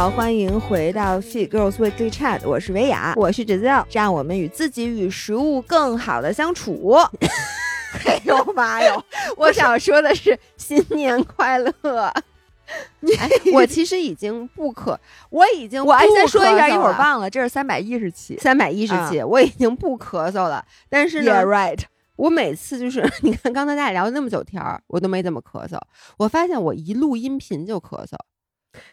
[0.00, 6.96] 好，欢迎回到 Fit Girls Weekly Chat，我是维雅，我是 Giselle，让我们与自己与食物更好的相处。
[8.06, 9.04] 哎呦妈哟！
[9.36, 11.74] 我想说的是新年快乐。
[13.00, 13.12] 你、
[13.52, 14.96] 我其实已经不咳，
[15.28, 20.64] 我已经我先说一下，一会儿忘了，这是三百一十期，三百一十期，我已经不咳嗽了。
[20.88, 21.78] 但是呢 right，
[22.16, 25.78] 我每次就是 你看刚才咱俩聊了那么久天儿，我都没怎么咳嗽。
[26.16, 28.16] 我发现我一录音频就咳嗽。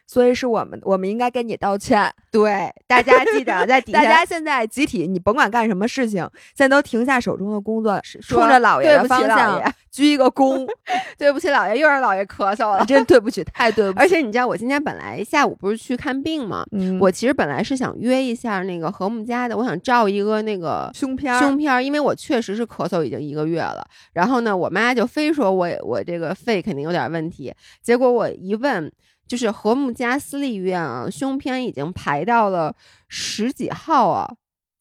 [0.05, 2.11] 所以是我们，我们应该跟你道歉。
[2.31, 4.01] 对，大家记得在底 下。
[4.01, 10.67] 大家现在集体，你甭管干什么事情，现在都停下手中的工作，冲着老爷的方向鞠一个躬。
[11.17, 13.99] 对不起，老爷，又让老爷咳嗽了，真对不起，太对不起。
[13.99, 16.63] 而且你知道，我今天本来下午不是去看病吗？
[16.71, 23.85] 嗯，我其实本来是想约一下那个和睦家的，我想照一个那个胸片，胸片，因为我确实是咳嗽已经一个月了。
[24.13, 27.53] 然后呢，我妈就非说我我这个肺肯定有点问题。
[27.81, 28.91] 结果我一问。
[29.27, 32.75] 就是和睦家私立医院啊，胸片已经排到了
[33.07, 34.27] 十几号啊。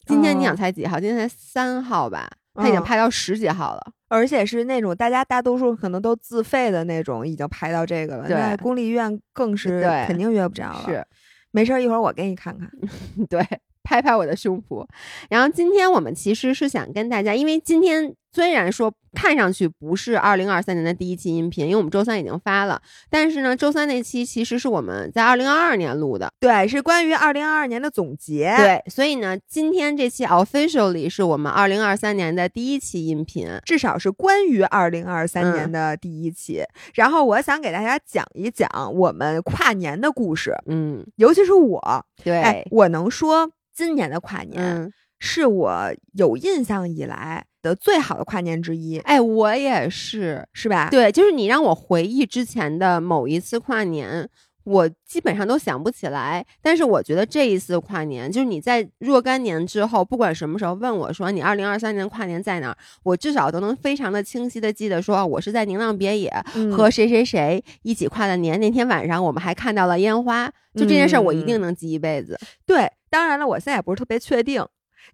[0.06, 1.00] 今天你想才几号？
[1.00, 2.30] 今天才三号吧？
[2.54, 8.26] 他已经排到十几号了，而且是那种大家大多数可能都自费的那种，已经排到这个了。
[8.26, 10.84] 对，公立医院更是肯定约不着了。
[10.86, 11.04] 是，
[11.50, 12.70] 没事儿，一会儿我给你看看。
[13.28, 13.44] 对。
[13.86, 14.84] 拍拍我的胸脯，
[15.30, 36.62] 然后今天我们其实是想跟大家，因为今天虽然说看上去不是二零二三年的第一期音频，因为我们周三已经发了，但是呢，周三那期其实是我们在二零二二年录的，对，是关于二零二二年的总结，对，所以呢，今天这期 officially 是我们二零二三年的第一期音频，至少是关于二零二三年的第一期。
[36.94, 43.48] 然后我想给大家讲一讲我们跨年的故事，嗯，尤其是我，对，我能说。
[43.76, 48.98] 今年的跨年是我有印象以来的最好的跨年之一。
[49.00, 50.88] 哎，我也是，是吧？
[50.90, 54.28] 对，就是你让我回忆之前的某一次跨年。
[54.64, 66.32] 我基本上都想不起来，但是我觉得这一次跨年，就是你在若干年之后，不管什么时候问我说你二零二三年跨年在哪儿，我至少都能非常的清晰的记得说我是在宁浪别野
[66.72, 68.58] 和谁谁谁一起跨的年。
[68.58, 72.36] 那天晚上我们还看到了烟花，就这件事儿我一定能记一辈子。
[72.66, 74.64] 对，当然了，我现在也不是特别确定。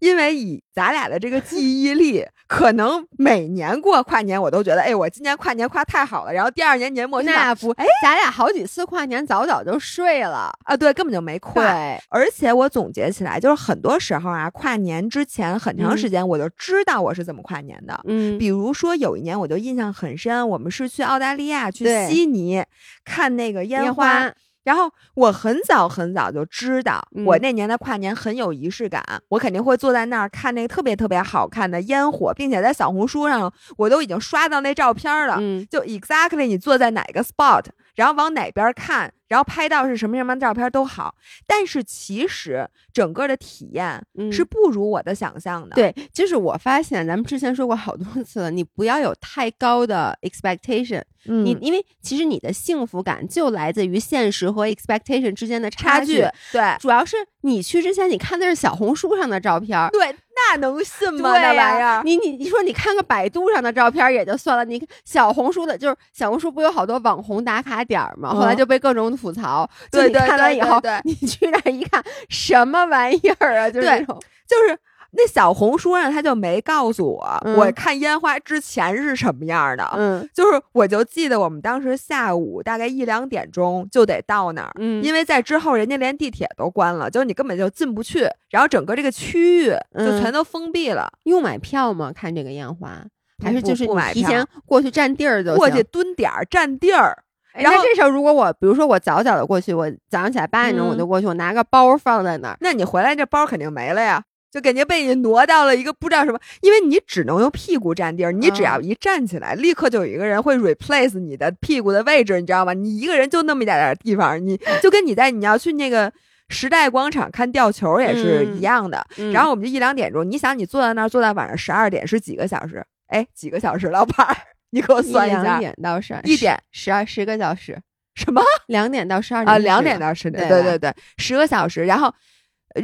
[0.00, 6.32] 因为以咱俩的这个记忆力， 可能每年过跨年，我都觉得，哎，我今年跨年跨太好了。
[6.32, 11.62] 然后第二年年末，那不，哎，咱俩好几次跨年早早就睡了啊，对，根本就没跨。
[11.62, 18.00] 对，而且我总结起来，就是很多时候啊，跨年之前很长时间，我就知道我是怎么跨年的。
[18.04, 22.64] 嗯，比如说有一年，我就印象很深，我们是去澳大利亚去悉尼
[23.04, 24.32] 看那个烟花。
[24.64, 35.36] 然后我很早很早就知道，我那年的跨年很有仪式感，我肯定会坐在那儿看那个特别特别好看的烟火，并且在小红书上我都已经刷到那照片了，
[35.68, 39.12] 就 exactly 你坐在哪个 spot，然后往哪边看。
[39.28, 41.14] 然后拍到是什么什么照片都好，
[41.46, 43.98] 但是其实整个的体验
[44.30, 45.74] 是不如我的想象的。
[45.74, 51.02] 对，就是我发现咱们之前说过好多次了，你不要有太高的 expectation。
[51.24, 56.22] 嗯你因为其实你的幸福感就来自于现实和 expectation 之间的差距。
[56.52, 59.88] 对，主要是你去之前你看的是小红书上的照片。
[59.92, 60.14] 对。
[60.34, 61.36] 那能信吗？
[61.38, 68.30] 那玩意儿，你你你说你看个百度上的照片也就算了，你小红书的，就是小红书不有好多网红打卡点儿吗？
[68.34, 69.68] 后来就被各种吐槽。
[69.90, 73.70] 对对看完以后，你去那一看，什么玩意儿啊？
[73.70, 74.78] 就是那种，就是。
[75.14, 79.86] 那小红书上他就没告诉我，我看烟花之前是什么样的。
[79.94, 91.12] 嗯，就是我就记得我们当时下午大概一两点钟就得到那儿，嗯，因为在之后人家连地铁都关了，就是你根本就进不去，然后整个这个区域就全都封闭了。
[91.24, 92.10] 用买票吗？
[92.14, 93.04] 看这个烟花，
[93.44, 97.22] 还是就是不买提前过去占地儿就过去蹲点儿占地儿。
[97.52, 104.24] 然后这时候如果我比如说我早早的过去，我早上起来八点钟我就过去，我拿个包放在那儿，那你回来这包肯定没了呀。
[104.52, 112.74] 就感觉被你挪到了一个不知道什么，因为你只能用屁股占地儿，你只要一站起来，立刻就有一个人会 replace 你的屁股的位置，你知道吗？
[112.74, 116.12] 你一个人就那么一点点地方，你就跟你在你要去那个
[116.50, 119.02] 时代广场看吊球也是一样的。
[119.32, 122.84] 然后我们就一两点钟，你想你坐在那儿坐到晚上十二点是几个小时？
[123.06, 124.36] 哎，几个小时，老板儿，
[124.72, 125.42] 你给我算一下。
[125.42, 127.80] 两点到十二，一点十二十个小时，
[128.14, 128.42] 什么？
[128.66, 129.56] 两点到十二点啊？
[129.56, 132.14] 两点到十点，对对对，十个小时，然后。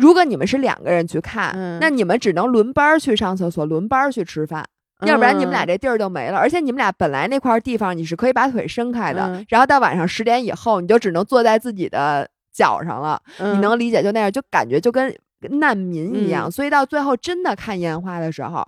[0.01, 4.65] 如果你们是两个人去看，那你们只能轮班去上厕所，轮班去吃饭，
[5.07, 6.39] 要不然你们俩这地儿就没了。
[6.39, 13.21] 而且你们俩本来那块地方你是可以把腿伸开的，然后到晚上十点以后，你就只能坐在自己的脚上了。
[13.39, 15.15] 你能理解就那样，就感觉就跟
[15.61, 18.67] 难民一样，所以到最后真的看烟花的时候，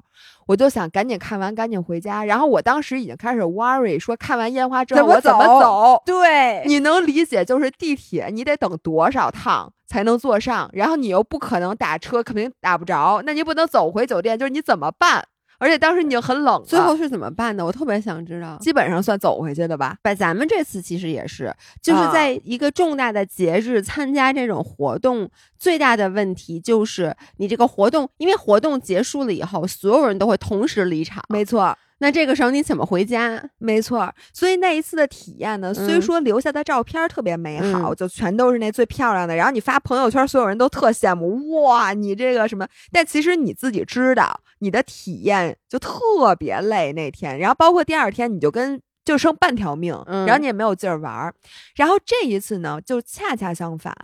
[0.51, 2.25] 我就想赶紧看完，赶紧回家。
[2.25, 6.03] 然后我当时已经开始 worry，说看完烟花之后我怎么走？
[6.05, 15.25] 对，你能理解，就是地铁你得等多少趟才能坐上，然后你又不可能打车，肯定打不着，那你不能走回酒店，就是你怎么办？
[15.61, 17.65] 而且当时你就很冷，最后是怎么办的？
[17.65, 18.57] 我特别想知道。
[18.59, 19.97] 基本上算走回去的吧。
[20.03, 25.29] 把咱们这次其实也是，就是在一个重大的节日参加这种活动，
[25.59, 31.23] 最大的问题就是你这个活动，因为活动结束了以后，所有人都会同时离场。
[31.29, 31.77] 没错。
[32.03, 33.43] 那这个时候你怎么回家？
[33.59, 42.67] 没错，所以那一次的体验呢，虽说留下的照片特别美好，就全都是那最漂亮的，然后你发朋友圈，所有人都特羡慕，哇，你这个什么？
[42.91, 51.35] 但其实你自己知道，你的体验就特别累那天，然后包括第二天，你就跟就剩半条命，然后你也没有劲儿玩儿。
[51.77, 53.95] 然后这一次呢，就恰恰相反，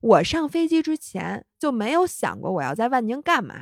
[0.00, 3.56] 我上飞机之前就没有想过我要在万宁干嘛，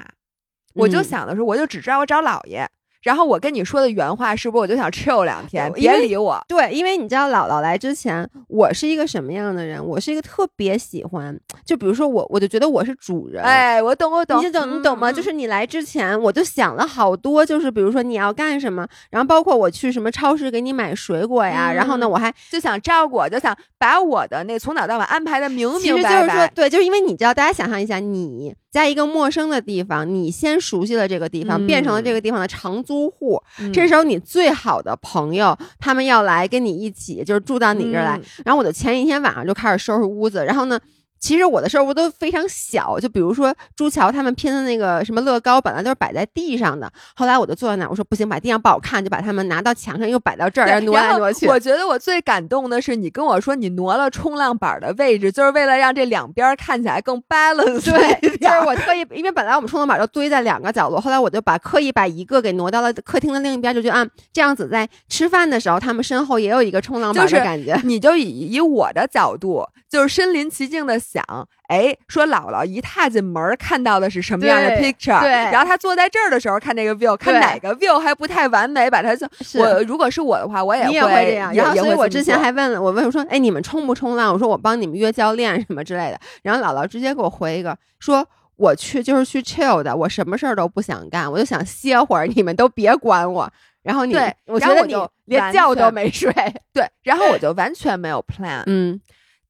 [0.74, 2.68] 我就想的是，我就只知道我找姥爷。
[3.02, 6.42] 然后我跟你说的原话是不是我就想 chill 两天，别理我。
[6.48, 9.84] 对，因为你知道姥姥来之前，我是一个什么样的人？
[9.84, 13.42] 我是一个特别喜欢，就比如说我，我就觉得我是主人。
[13.42, 15.10] 哎，我懂，我懂，你懂，你懂吗？
[15.12, 26.48] 就是你来之前，我就想了好多，就是比如说你要干什么，然后包括我去什么超市给你买水果呀，然后呢，我还就想照顾，就想把我的那从早到晚安排的明明白白。
[26.54, 33.40] 对，就是因为你知道，大家想象一下，你在一个陌生的地方，你先熟悉了这个地方，变成了这个地方的长租户。
[33.72, 38.18] 这时候，你最好的朋友他们要来跟你一起，就是住到你这儿来。
[38.44, 40.80] 然后我的前一天晚上就开始收拾屋子，然后呢。
[41.22, 46.90] 其实我的事儿我都非常小，就比如说朱桥他们拼的那个什么乐高，本来都是摆在地上的。
[47.14, 51.46] 后来我就坐在那儿，我说不行，把地上不好看，就把他们拿到墙上，又摆到这儿，挪来挪去。
[51.46, 57.88] 我觉得我最感动的是你跟我说你挪了冲浪板的位置，就是为了让这两边看起来更 balance。
[57.88, 67.80] 对，就是我特意，因为本来我们冲浪板都堆在两个角落，后来我就把刻意把一个给挪到了客厅的另一边，就觉得啊，这样子在吃饭的时候，他们身后也有一个冲浪板的感觉。
[67.84, 71.22] 你就以以我的角度，就是身临其境的想。
[71.68, 75.20] 哎，说姥姥一踏进门看到的是什么样的 picture？
[75.20, 79.26] 对，然后他坐在这儿的时候看那个 view，看哪个 view 还不太完美，把它就
[79.58, 81.54] 我如果是我的话，我也会这样。
[81.54, 84.32] 然后，所以我之前还问了我问我说，哎，你们冲不冲浪？
[84.32, 86.20] 我说我帮你们约教练什么之类的。
[86.42, 88.26] 然后姥姥直接给我回一个，说
[88.56, 93.50] 我去就是去 chill 的，我什么事儿都不想干，我就想歇会儿，你们都别管我。
[93.82, 94.14] 然后你，
[94.46, 94.94] 我觉得你
[95.24, 96.30] 连觉都没睡。
[96.74, 98.62] 对，然后我就完全没有 plan。
[98.68, 99.00] 嗯，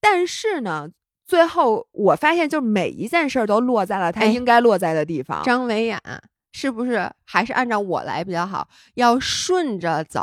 [0.00, 0.88] 但是呢。
[1.32, 5.42] 最后我发现，就是每一件事儿都落在了它应该落在的地方。
[5.42, 5.98] 张维雅
[6.52, 8.68] 是不是还是按照我来比较好？
[8.96, 10.22] 要顺着走，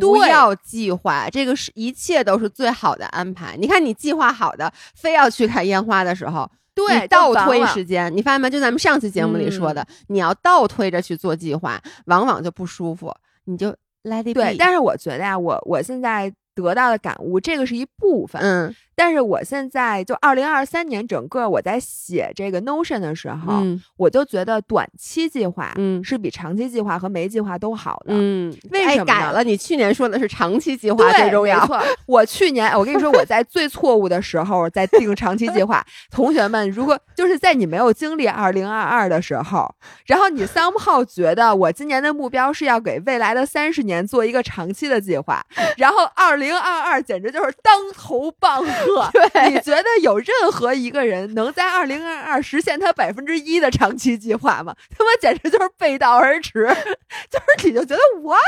[0.00, 3.58] 不要计划，这个是一切都是最好的安排。
[3.58, 8.48] 你看，你计划好的，非要去看烟花的时候，对，倒推时间，你发现没？
[8.48, 13.14] 就咱们上期节目里说的，你要倒推着去做计划，往往就不舒服。
[13.44, 13.68] 你就
[14.04, 14.32] let it be。
[14.32, 18.40] 对，但是我觉得呀，我我现在得到的感悟，这个是一部分。
[18.42, 18.74] 嗯。
[19.00, 23.62] 但是我现在就二零二三年整个我在写这个 Notion 的时候，
[23.96, 29.44] 我就觉得短期计划嗯是比长期计划和没计划都好的嗯，为什么改了？
[29.44, 31.60] 你去年说的是长期计划最重要。
[31.60, 35.86] 没错， 我去年我跟你说我在最错误的时候在定长期计划。
[36.10, 39.72] 同学们，如果就是在你没有经历二零二二的时候，
[40.06, 45.40] 然后你 somehow 觉得我今年的目标是要给未来的三十年做一个长期的计划，
[45.76, 49.10] 然后二零二二简直就是当头棒喝。
[49.32, 54.74] 对，你觉得有任何一个人能在二零二二实现他百分之一的长期计划吗？
[54.96, 56.68] 他妈简直就是背道而驰，
[57.30, 58.38] 就是你就觉得 what？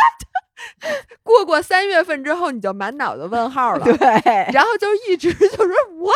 [1.22, 3.84] 过过三月份之后，你就满脑子问号了。
[3.84, 3.96] 对，
[4.52, 5.66] 然后就一直就说
[5.98, 6.14] what？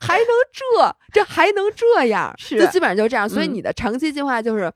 [0.00, 0.96] 还能这？
[1.12, 2.34] 这还能这样？
[2.38, 3.28] 是，就基本上就这样。
[3.28, 4.70] 所以你的长期计划就是。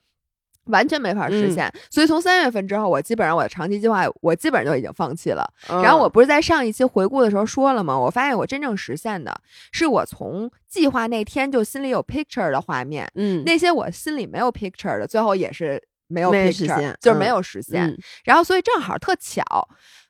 [0.66, 5.44] 完全没法实现，所以从三月份之后，我基本上我的长期计划，我基本上就已经放弃了。
[5.68, 7.98] 然后我不是在上一期回顾的时候说了吗？
[7.98, 9.34] 我发现我真正实现的
[9.72, 17.96] 是我从计划那天就心里有 picture 的画面，嗯，那些我心里没有 picture 的，最后也是没有实现，就是没有实现。
[18.24, 19.42] 然后所以正好特巧。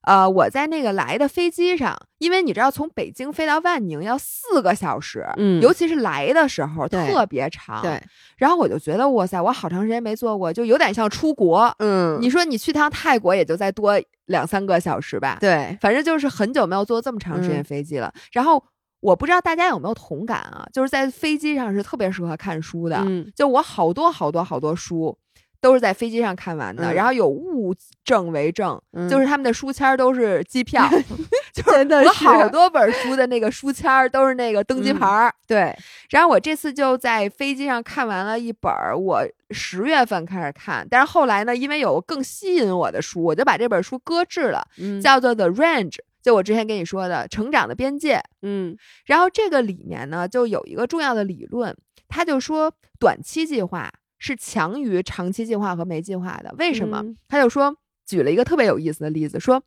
[0.05, 8.03] 呃，我在那个来的飞机上，因为你知道从北京飞到万宁要四个小时，嗯，尤其是来的时候特别长，对。
[8.37, 12.19] 然后我就觉得，哇塞，我好长时间没坐过，就有点像出国，嗯。
[12.21, 13.95] 你说你去趟泰国也就再多
[14.27, 15.79] 两三个小时吧，对。
[15.81, 18.13] 反正就是很久没有坐这么长时间飞机了。
[18.33, 18.61] 然后
[18.99, 25.17] 我不知道大家有没有同感啊，就是在飞机上是特别适合看书的，嗯，就我好多好多好多书。
[25.63, 27.73] 都是在飞机上看完的，然后有物
[28.05, 28.79] 证为证，
[29.09, 30.87] 就是他们的书签都是机票
[31.55, 35.33] 就是我好多本书的那个书签儿都是那个登机牌儿。
[35.47, 35.73] 对，
[36.11, 44.67] 然后我这次就在飞机上看完了一本儿，我十月份开始看，但是后来呢，因为有更吸引我的书，我就把这本书搁置了，
[45.01, 45.91] 叫做《The Range》，
[46.21, 48.21] 就我之前跟你说的成长的边界。
[48.41, 51.77] 嗯，然后这个里面呢，就有一个重要的理论，
[52.09, 53.89] 他就说短期计划
[54.23, 56.55] 是强于长期计划和没计划的。
[56.59, 57.05] 为什么？
[57.29, 57.77] 他就说
[58.07, 59.63] 举了一个特别有意思的例子，说。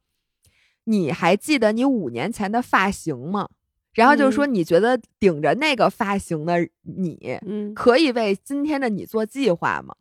[0.88, 3.50] 你还记得你五年前的发型吗？
[3.96, 9.96] 然后就是说，你觉得顶着那个发型的你，嗯，可以为今天的你做计划吗？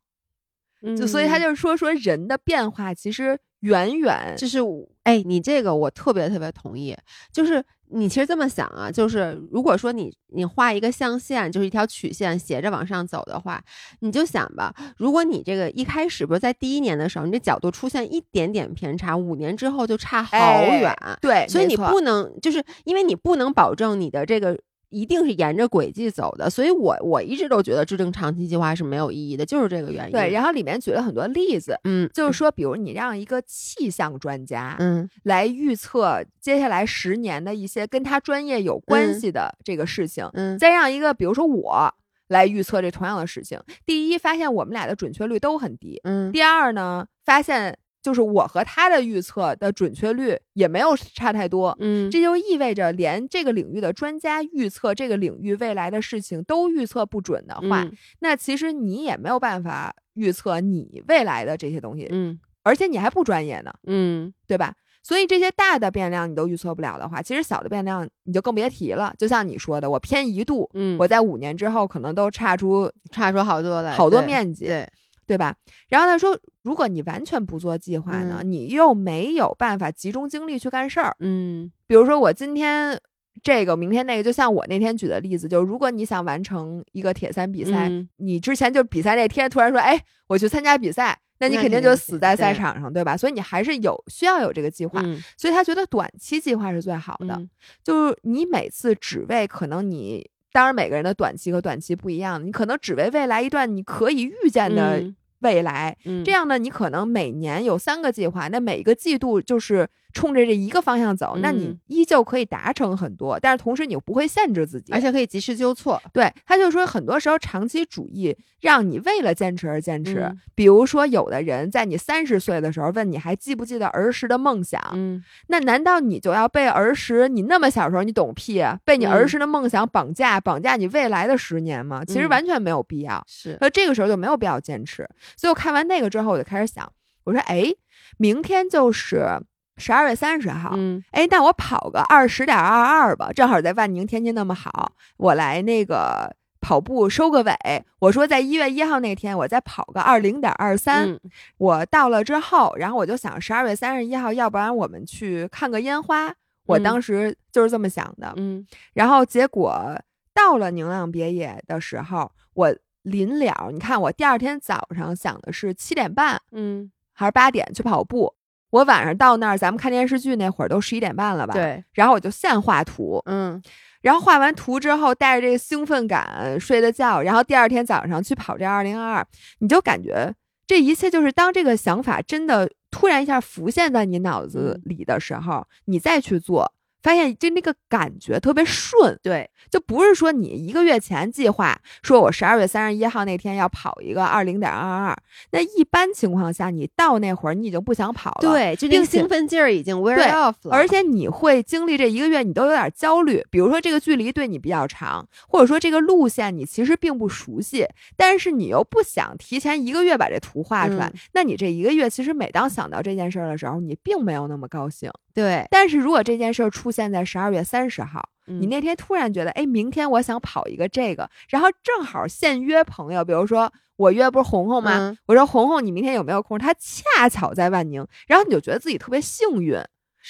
[0.94, 4.58] 就所以他就是说，说人的变化其实远远就是，
[5.02, 6.96] 哎，你这个我特别特别同意，
[7.32, 7.64] 就是。
[7.88, 13.62] 你其实这么想啊，就是如果说你你画一个象限，就是一条曲线斜着往上走的话，
[14.00, 20.92] 你就想吧，如果你这个一开始，比如在第一年的时候，你这角度出现一点点偏差，五年之后就差好远。
[21.20, 24.58] 对，所以你不能，就是因为你不能保证你的这个。
[24.94, 30.12] 一定是沿着轨迹走的，所以我我一直都觉得制定长期计划是没有意义的，就是这个原因。
[30.12, 41.92] 对，然后里面举了很多例子，嗯，就是说，比如你让一个气象专家，嗯，来预测接下来十年的一些跟他专业有关系的这个事情，嗯，再让一个比如说我
[42.28, 47.76] 来预测这同样的事情，第一发现我们俩的准确率都很低，嗯，第二呢发现。
[48.04, 57.88] 就是我和他的预测的准确率也没有差太多，嗯，这就意味着连这个领域的专家预测这个领域未来的事情都预测不准的话，
[58.20, 64.74] 那其实你也没有办法预测你未来的这些东西，嗯，而且你还不专业呢，嗯，对吧？
[65.02, 69.14] 所以这些大的变量你都预测不了的话，其实小的变量你就更别提了。
[69.18, 74.74] 就像你说的，我偏一度，嗯，我在五年之后可能都差出差出好多的，好多面积，对。
[74.74, 74.88] 对
[75.36, 75.56] 吧？
[75.88, 81.16] 然后他说，如果你完全不做计划呢，你又没有办法集中精力去干事儿。
[81.20, 83.00] 嗯，比如说我今天
[83.42, 93.16] 这个，明天那个，就像我那天举的例子，就是如果你想完成一个铁三比赛，你之前就比赛那天突然说，哎，我去参加比赛，那你肯定就死在赛场上，对吧？
[93.16, 95.02] 所以你还是有需要有这个计划。
[95.36, 97.40] 所以他觉得短期计划是最好的，
[97.82, 100.28] 就是你每次只为可能你。
[100.54, 105.02] 当然，每个人的短期和短期不一样，你可能只为未来一段你可以预见的
[105.40, 109.88] 未来，这样呢，你可能每年有三个计划，那每一个季度就是。
[110.14, 116.00] 冲着这一个方向走，那你依旧可以达成很多，但是同时你又不会限制自己，而且可以及时纠错。
[116.12, 120.32] 对，他就说，很多时候长期主义让你为了坚持而坚持。
[120.54, 128.78] 比如说，有的人在你三十岁的时候问你还记不记得儿时的梦想，嗯，那难道你就要被儿时你那么小时候你懂屁啊？
[128.84, 132.04] 被你儿时的梦想绑架，绑架你未来的十年吗？
[132.04, 133.22] 其实完全没有必要。
[133.26, 135.08] 是，那这个时候就没有必要坚持。
[135.36, 136.90] 所以我看完那个之后，我就开始想，
[137.24, 137.74] 我说，哎，
[138.16, 139.40] 明天就是。
[139.76, 147.54] 十二月三十号，嗯，哎，那我跑个二十点二二吧，正好在万宁天气那么好，我来那个跑步收个尾。
[147.98, 151.18] 我说在一月一号那天，我再跑个二零点二三。
[151.58, 156.32] 我到了之后，然后我就想十二月三十一号，要不然我们去看个烟花。
[156.66, 158.66] 我当时就是这么想的，嗯。
[158.94, 160.00] 然后结果
[160.32, 168.34] 到了宁浪别野的时候，我临了，你看我第二天早上想的是七点半，嗯，还是八点去跑步。
[168.74, 171.54] 我晚上到那儿，咱们看电视剧那会儿都十一点半了吧？
[171.54, 171.84] 对。
[171.92, 173.62] 然后我就现画图，嗯。
[174.02, 179.26] 然后画完图之后，带着这个兴奋感睡的觉，然后第二天早上去跑这二零二二，
[179.60, 180.34] 你就感觉
[180.66, 186.73] 这一切就是当这个想法真的突然一下浮现在你脑子里的时候，你再去做。
[187.04, 195.16] 发现就那个感觉特别顺，对，就不是说你一个月前计划说我十二月三十一号那天要跑一个二零点二二，
[195.50, 215.10] 那一般情况下你到那会儿你已经不想跑了，对，就那个兴奋劲儿已经 wear off 了，而且你会经历这一个月你都有点焦虑，比如说这个距离对你比较长，或者说这个路线你其实并不熟悉，但是你又不想提前一个月把这图画出来，那你这一个月其实每当想到这件事儿的时候，你并没有那么高兴。
[215.34, 225.16] 对，但是如果这件事儿出现在十二月三十号，你那天突然觉得，哎，明天我想跑一个这个，然后正好现约朋友，比如说我约不是红红吗？
[225.26, 226.58] 我说红红，你明天有没有空？
[226.58, 229.76] 他恰巧在万宁，然后你就觉得自己特别幸运。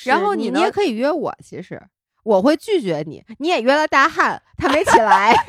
[0.04, 1.80] 然后你你也可以约我，其实
[2.24, 3.22] 我会拒绝你。
[3.38, 5.34] 你也约了大汉，他没起来。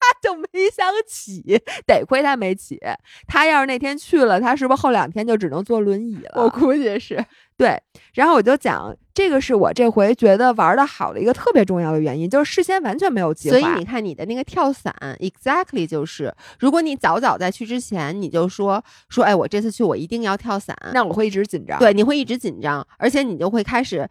[0.00, 2.80] 他就没想起，得亏他没起。
[3.26, 6.42] 他要是那天去了，他是不是后两天就只能坐轮椅了？
[6.42, 7.22] 我估计是。
[7.58, 7.76] 对，
[8.14, 13.58] 然后我就讲，这个是我这回觉得玩的好的一个特别重要的原因，就是事先完全没有计划。
[13.58, 21.80] 所以你看，你的那个跳伞，exactly 就是，如果你早早在去之前你就说说，哎，我这次去我一定要跳伞，那我会一直紧张。
[21.80, 24.08] 对，你会一直紧张，而且你就会开始。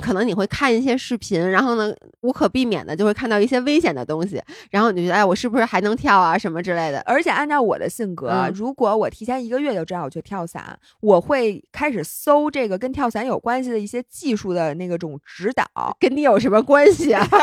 [0.00, 7.00] 可能你会看一些视频，然后呢，无可避免的就会看到一些危险的东西，然后你就觉得，哎，我是不是还能跳啊，什么之类的？
[7.00, 15.66] 而且按照我的性格，如果我提前一个月就知道我去跳伞，我会开始搜这个跟跳伞有关系的一些技术的那个种指导。
[15.98, 17.26] 跟你有什么关系啊？
[17.26, 17.38] 对，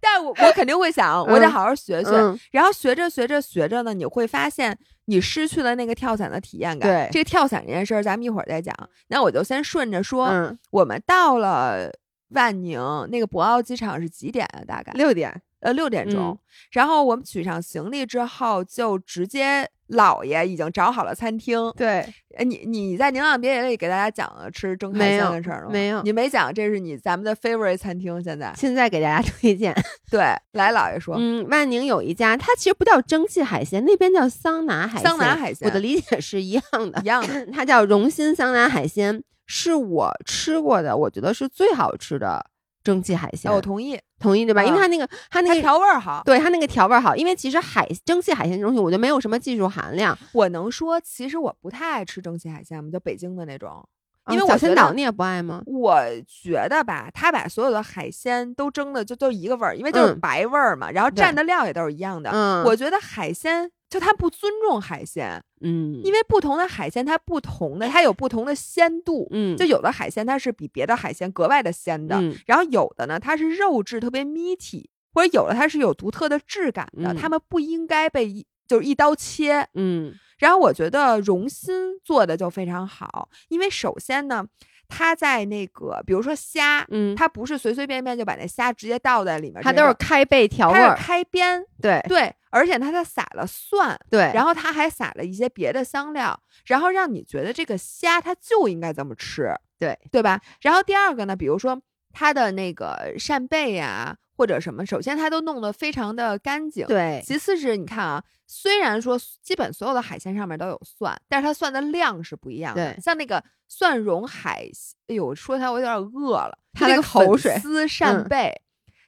[0.00, 2.10] 但我我肯定会想，我得好好学学。
[2.52, 4.78] 然后学着学着学着呢，你会发现。
[5.06, 6.88] 你失去了那个跳伞的体验感。
[6.88, 8.74] 对，这个跳伞这件事儿，咱们一会儿再讲。
[9.08, 11.90] 那我就先顺着说，我们到了
[12.28, 12.80] 万宁
[13.10, 14.62] 那个博鳌机场是几点啊？
[14.66, 16.38] 大概六点，呃，六点钟。
[16.70, 19.68] 然后我们取上行李之后，就直接。
[19.88, 21.70] 姥爷已经找好了餐厅。
[21.76, 22.02] 对，
[22.46, 25.72] 你你在宁浪别野里给大家讲了吃蒸海鲜的事儿了吗？
[25.72, 28.22] 没有，你没讲，这是你咱们的 favorite 餐厅。
[28.22, 29.74] 现在现在给大家推荐。
[30.10, 30.20] 对，
[30.52, 35.06] 来，姥爷说，嗯，万宁有一家，它其实不叫蒸汽海鲜，那边叫桑拿海鲜。
[35.06, 37.44] 桑拿海鲜，我的理解是一样的，一样的。
[37.52, 42.46] 它叫荣新桑拿海鲜，是我吃过的，我觉得是最好吃的。
[42.82, 44.62] 蒸汽海鲜，我同意，同意对吧？
[44.64, 47.14] 因为它那个，它那个调味儿好，对它那个调味儿好。
[47.14, 50.16] 因为其实海蒸汽海鲜这东西，我觉得没有什么技术含量。
[50.32, 52.90] 我能说，其实我不太爱吃蒸汽海鲜吗？
[52.92, 53.86] 就北京的那种，
[54.30, 55.62] 因为小千岛你也不爱吗？
[55.66, 62.30] 我觉得吧，他把所有的海鲜都蒸的就都一个味儿，因为就是白味儿嘛，然后蘸的料也都是一样的。
[62.30, 63.70] 嗯，我觉得海鲜。
[63.92, 84.46] 就他不尊重海鲜，嗯，因为不同的海鲜它不同的，它有不同的鲜度，嗯，就有的海鲜它是比别的海鲜格外的鲜的，然后有的呢它是肉质特别 meaty，或者有的它是有独特的质感的，它们不应该被就是一刀切，嗯，然后我觉得荣心做的就非常好，因为首先呢。
[84.94, 100.38] 他在那个，比如说虾，嗯，他不是随随便便就把那虾直接倒在里面，他都是开背调味，开边，对对，而且他他撒了蒜，对，然后他还撒了一些别的香料，然后让你觉得这个虾它就应该这么吃，对对吧？
[100.60, 101.80] 然后第二个呢，比如说
[102.12, 104.16] 他的那个扇贝呀。
[104.42, 107.22] 或者什么，首先它都弄得非常的干净，对。
[107.24, 112.92] 其次是你看啊，虽然说基本所有的海鲜上面都有蒜，但是它蒜的量是不一样的。
[112.92, 114.68] 对，像那个蒜蓉海，
[115.06, 116.58] 哎呦，说起来我有点饿了。
[116.72, 118.52] 它那个口水丝扇贝，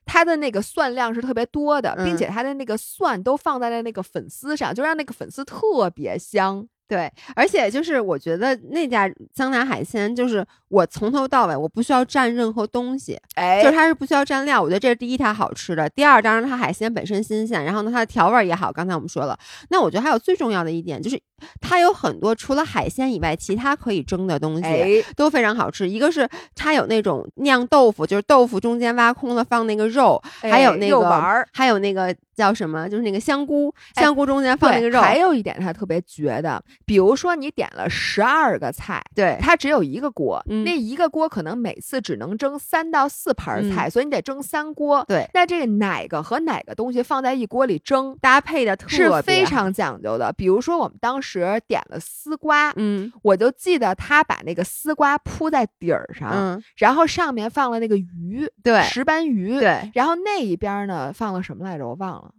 [0.06, 6.68] 它的那个蒜量是特别多的，并且它的那个蒜都放在了那个粉丝上，就让那个粉丝特别香。
[6.86, 14.62] 对，而且就是我觉得那家江南海鲜，就是我从头到尾我不需要蘸任何东西，哎，就是它是不需要蘸料。
[14.62, 18.70] 我觉得这是第一，它好吃的；第二，当然它海鲜本身新鲜，然后呢它的调味也好。
[18.70, 19.38] 刚才我们说了，
[19.70, 21.20] 那我觉得还有最重要的一点就是。
[21.60, 25.88] 它有很多除了海鲜以外，其他可以蒸的东西都非常好吃。
[25.88, 35.00] 一个是它有那种酿豆腐，就是豆腐中间挖空了放那个肉，还有那个丸儿，还有那个叫什么，就是那个香菇，香菇中间放那个肉。
[35.00, 45.04] 还有一点它特别绝的，比如说你点了十二个菜，对，它只有一个锅，那一个锅可能每次只能蒸三到四盘菜，所以你得蒸三锅。
[45.06, 50.32] 对，那这个哪个和哪个东西放在一锅里蒸，搭配的特是非常讲究的。
[50.32, 51.33] 比如说我们当时。
[51.40, 61.86] 时点了丝瓜，嗯，我就记得他把那个丝瓜铺在底儿上，嗯，然后上面放了那个鱼，对，石斑鱼，对，然后那一边呢放了什么来着？
[61.86, 62.32] 我忘了，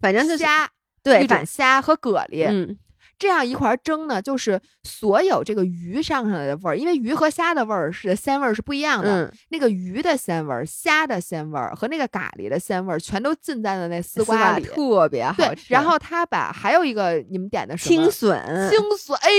[0.00, 0.68] 反正就虾，
[1.02, 2.78] 对，一种虾和蛤蜊，嗯。
[3.22, 9.26] 这样一块蒸呢，就是所有这个鱼上上来的味儿，因为鱼和虾的味儿是鲜味儿是不一样的。
[9.26, 15.72] 嗯，那个鱼的鲜味儿、虾的鲜味儿和那个咖喱的鲜味儿，全都浸在了那丝瓜里，特别好吃。
[15.72, 19.30] 然后他把还有一个你们点的青笋，青笋，哎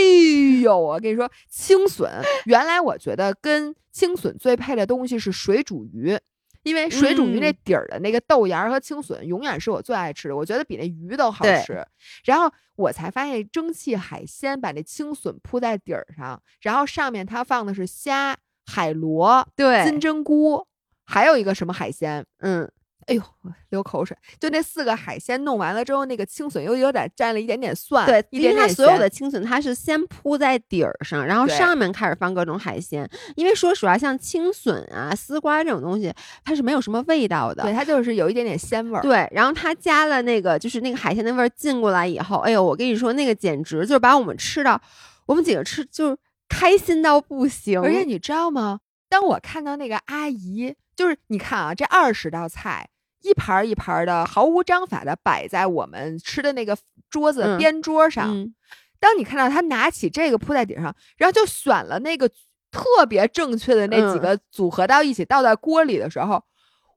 [0.61, 2.09] 呦，我跟你说，青笋，
[2.45, 6.17] 原来我觉得跟青笋最配的东西是水煮鱼。
[6.63, 11.85] 因为水煮鱼那底儿的那个豆芽和青笋，永远是我最爱吃的，我觉得比那鱼都好吃。
[12.25, 20.65] 然后我才发现，蒸汽海鲜把那青笋铺在底儿上，然后上面它放的是虾、海螺、对金针菇，
[21.05, 22.71] 还有一个什么海鲜，嗯。
[23.07, 23.23] 哎呦，
[23.69, 24.15] 流口水！
[24.39, 28.05] 就那四个海鲜弄完了之后，那个青笋又有点沾了一点点蒜。
[28.05, 33.09] 对，因为它所有的青笋，它是先铺在底儿上，然后上面开始放各种海鲜。
[33.35, 36.13] 因为说实话，像青笋啊、丝瓜这种东西，
[36.43, 37.63] 它是没有什么味道的。
[37.63, 39.01] 对，它就是有一点点鲜味儿。
[39.01, 44.81] 对，然后它加了那个，就是那个海鲜的味儿进过来以后，哎呦，我跟你说，那个简直就是把我们吃到，
[45.25, 47.81] 我们几个吃就是开心到不行。
[47.81, 48.79] 而且你知道吗？
[49.09, 52.89] 当我看到那个阿姨，就是你看啊，这二十道菜。
[53.23, 56.77] 一盘一盘的，毫无章法的摆在我们吃的那个
[57.09, 58.53] 桌子边桌上。
[58.99, 62.29] 当你看到他拿起这个铺在顶上，然后就选了那个
[62.71, 66.43] 特别正确的那几个组合到一起倒在锅里的时候，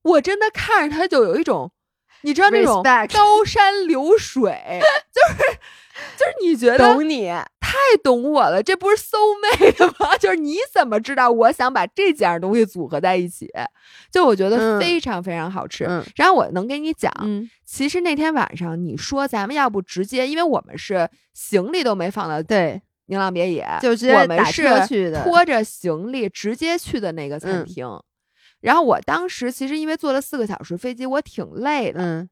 [0.02, 1.72] 我真的看着他就有一种
[2.22, 2.82] 你知道那种
[3.18, 4.52] 高山流水，
[5.12, 5.58] 就是
[6.16, 7.28] 就是你觉得懂你
[7.60, 9.16] 太懂我了，这不是 so
[9.60, 10.16] 妹的吗？
[10.20, 13.48] 就是你怎么知道我想把这几样东西组合在一起？
[14.10, 15.84] 就我觉得非常非常好吃。
[16.16, 17.12] 然后我能给你讲，
[17.64, 24.64] 其实那天晚上你说咱们要不直接，因为我们是行李都没放到对宁浪别野，就直接我们是去
[25.10, 27.86] 的，拖着行李直接去的那个餐厅。
[28.66, 32.28] 然后我当时其实因为坐了四个小时飞机，我挺累的，嗯，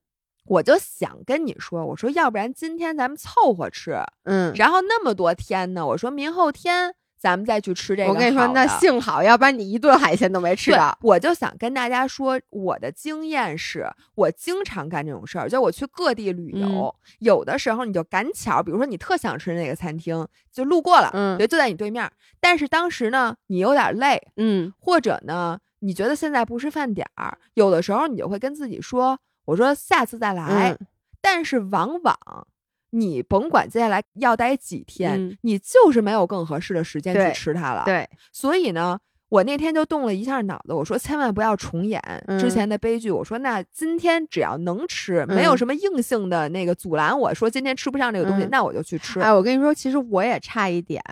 [0.46, 8.10] 我就想跟你说，我说要不然今天咱们凑合吃，嗯，然后那么多天呢，我说明后天咱们再去吃这个。
[8.10, 10.98] 我跟你说，那幸好，要不然你一顿海鲜都没吃到。
[11.02, 25.60] 我就想跟大家说，我的经验是我经常干这种事儿，就我去各地旅游，有的时候你就赶巧，比如说你特想吃那个餐厅，就路过了，嗯，就在你对面，但是当时呢你有点累，嗯，或者呢。
[25.84, 30.76] 你觉得现在不是饭点儿，有的时候你就会跟自己说：“我说下次再来。”
[31.20, 32.46] 但是往往
[32.90, 37.84] 你甭管接下来要待几天，你就是没有更合适的时间去吃它了。
[37.84, 38.98] 对，所以呢。
[39.28, 42.00] 我那天就动了一下脑子，我说千万不要重演
[42.38, 43.10] 之前的悲剧。
[43.10, 49.20] 我说那今天只要能吃，没有什么硬性的那个阻拦我说今天吃不上这个东西，那我就去吃。
[49.20, 51.02] 哎，我跟你说，其实我也差一点，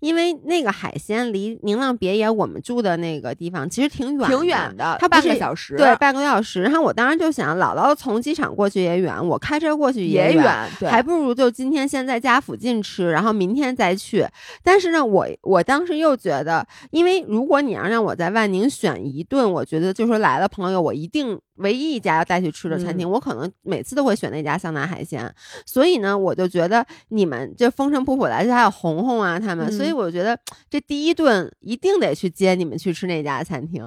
[0.00, 6.62] 因为那个海鲜离宁浪别野我们住的那个地方其实挺远，挺远的，它半个小时，对，半个多小时。
[6.62, 14.26] 然后我当时就想，姥姥从机场过去也远，我开车过去也远，对，还不如就今天先在家附近吃，然后明天再去。
[14.64, 25.32] 但是呢，我我当时又觉得，因为如果你要让我在万宁选一顿，我觉得就说来了朋友，我一定唯一一家要带去吃的餐厅，我可能每次都会选那家香南海鲜。
[25.66, 33.84] 所以呢，我就觉得你们这风尘仆仆来，就还有红红啊他们，所以我觉得这第一顿一定得去接你们去吃那家餐厅。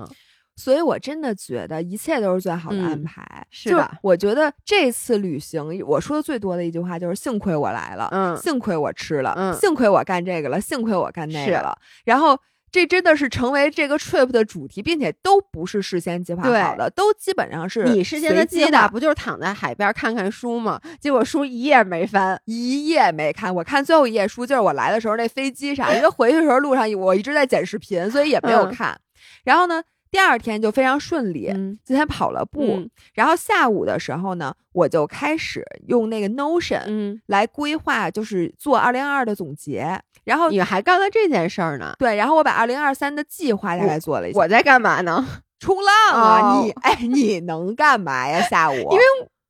[0.57, 3.47] 所以我真的觉得一切都是最好的安排。
[3.49, 12.37] 是的，我觉得这次旅行我说的最多的一句话就是幸亏我来了，嗯，幸亏我吃了，嗯，幸亏我干这个了，幸亏我干那个了，然后。
[12.71, 20.79] 这真的是成为这个 trip 的主题，并且都不是事先计划好的，都基本上是你事先的计划，不就是躺在海边看看书吗？
[20.99, 23.53] 结果书一页没翻，一页没看。
[23.53, 28.99] 我看最后一页书，就是我来的时候那飞机上，因为回去的时候路上我一直在剪视频，所以也没有看。
[29.43, 31.49] 然后呢，第二天就非常顺利，
[31.85, 32.85] 今天跑了步。
[33.13, 40.01] 然后下午的时候呢，我就开始用那个 Notion 来规划，就是做二零二二的总结。
[40.25, 41.95] 然后你还干了这件事儿呢？
[41.97, 44.39] 对，然后我把二零二三的计划大概做了一下。
[44.39, 45.25] 我在干嘛呢？
[45.59, 46.61] 冲浪啊！
[46.61, 48.41] 你哎，你能干嘛呀？
[48.41, 48.75] 下午？
[48.75, 49.03] 因为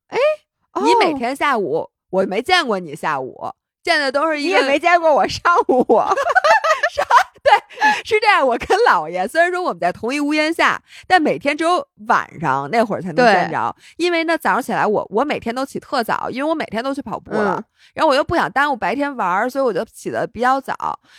[0.10, 0.18] 哎，
[0.84, 3.50] 你每天下午我没见过你下午，
[3.84, 4.58] 见的都是一个。
[4.58, 5.84] 你也没见过我上午。
[6.94, 7.06] 上
[7.44, 7.52] 对，
[8.04, 8.46] 是这样。
[8.46, 13.76] 我跟姥爷虽然说我们在同一屋檐下，但每天只有晚上那会儿才能见着。
[13.98, 17.64] 因为呢，早上起来我我每天都起特早，因为我每天都去跑步了。
[17.94, 20.76] 然后我又不想耽误白天玩，所以我就起的比较早。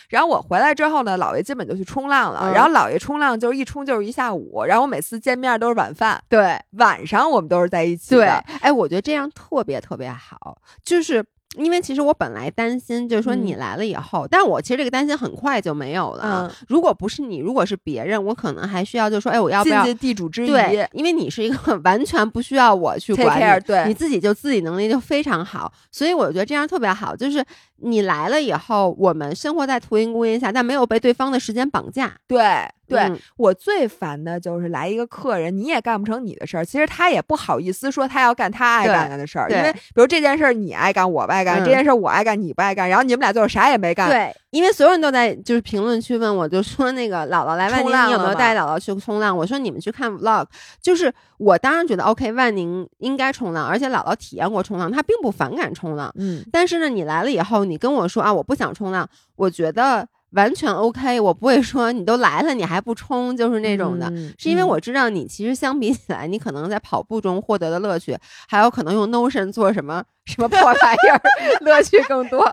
[0.08, 2.52] 然后我回来之后呢，姥爷基本就去冲浪了。
[2.54, 4.64] 然后姥爷冲浪就是一冲就是一下午。
[4.64, 8.20] 然后我每次见面都是晚饭，对，晚上我们都是在一起的。
[8.46, 11.24] 对，哎，我觉得这样特别特别好，就是。
[11.59, 16.49] 因为其实我本来担心，就是说你来了以后，但我其实这个担心很快就没有了。
[16.51, 20.47] 嗯，如果不是你，如果是别人，我可能还需要就说，哎，我要不要地主之谊？
[20.47, 27.45] 对，因为你是一个 完全不需要我去管，对，你自己就自己能力就非常好，所以我觉得这样特别好，就是
[27.77, 32.15] 你来了以后，我们生活在同一屋檐下，但没有被对方的时间绑架。
[32.27, 32.67] 对。
[32.92, 44.09] 对我最烦的就是来一个客人，你也干不成你的事儿，其实他也不好意思说他要干他爱干的事儿，因为比如这件事儿你爱干我不爱干，这件事儿我爱干你不爱干，然后你们俩最后啥也没干。
[44.09, 49.37] 对，因为所有人都在就是评论区问我，就说那个姥姥来万宁，你有没有带姥姥去冲浪？
[49.37, 50.46] 我说你们去看 vlog，
[50.81, 56.12] 就是我当然觉得 OK，万宁应该冲浪，而且姥姥体验过冲浪，她并不反感冲浪。
[56.18, 60.09] 嗯，但是呢，你来了以后，你跟我说啊，我不想冲浪，我觉得。
[60.33, 68.16] 完全 OK，我不会说你都来了你还不冲，就是那种的，是因为我知道你其实相比起来，你可能在跑步中获得的乐趣，
[68.49, 71.21] 还有可能用 Notion 做什么什么破玩意儿，
[71.64, 72.51] 乐趣更多。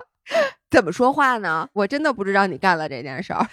[0.70, 1.68] 怎么说话呢？
[1.74, 3.48] 我真的不知道你干了这件事儿。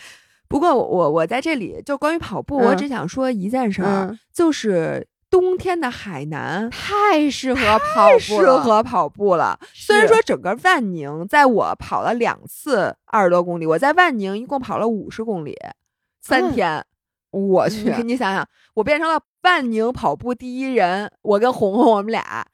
[0.49, 5.07] 不过我我在这里就关于跑步，我只想说一件事儿，就是。
[5.31, 9.59] 冬天的海南太适合跑步，适合跑步了。
[9.73, 15.57] 虽然说整个万宁，在我跑了两次二十多公里，我在万宁一共跑了五十公里，
[16.23, 16.85] 三天。
[17.33, 22.47] 我去，你想想，我变成了万宁跑步第一人，我跟红红我们俩。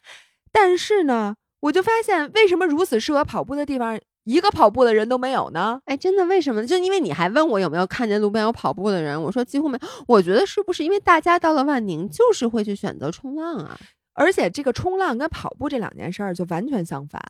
[0.50, 3.96] 但是呢，我就发现，为什么如此适合跑步的地方？
[4.24, 5.80] 一个跑步的人都没有呢？
[5.84, 6.24] 哎，真的？
[6.26, 6.64] 为什么？
[6.66, 9.78] 就因为你还问我有没有看见路边有跑步的人，我说几乎没。
[10.06, 13.78] 我觉得是不是因为大家到了万宁就是会去选择冲浪啊？
[14.14, 17.20] 而且这个冲浪跟跑步这两件事儿就完全相反，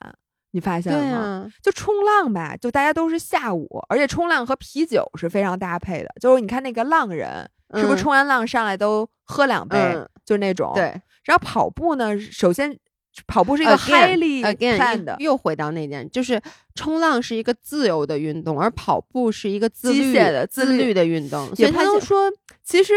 [0.50, 1.52] 你发现了吗？
[1.62, 6.10] 就冲浪吧，就大家都是下午，而且冲浪和啤酒是非常搭配的。
[6.20, 10.72] 就是你看那个浪人，是不是冲完浪上来都喝两杯，就那种。
[10.74, 11.00] 对。
[11.24, 12.76] 然后跑步呢，首先
[13.26, 16.40] 跑步是一个 highly again 的，又回到那点，就是
[16.74, 21.54] 冲浪是一个自由的运动，而跑步是一个自律的、自律的运动。
[21.54, 22.30] 所以他能说，
[22.64, 22.92] 其实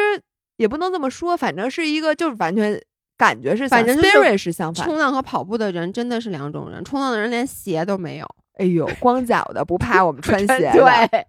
[0.58, 2.82] 也不能这么说，反正是一个就是完全。
[3.18, 3.96] 感觉是，反正
[4.38, 4.86] 是相反。
[4.86, 6.84] 冲浪和跑步的人真的是两种人。
[6.84, 10.70] 冲浪的人连鞋都没有，哎呦，光脚的不怕我们 穿鞋。
[10.74, 11.26] 对，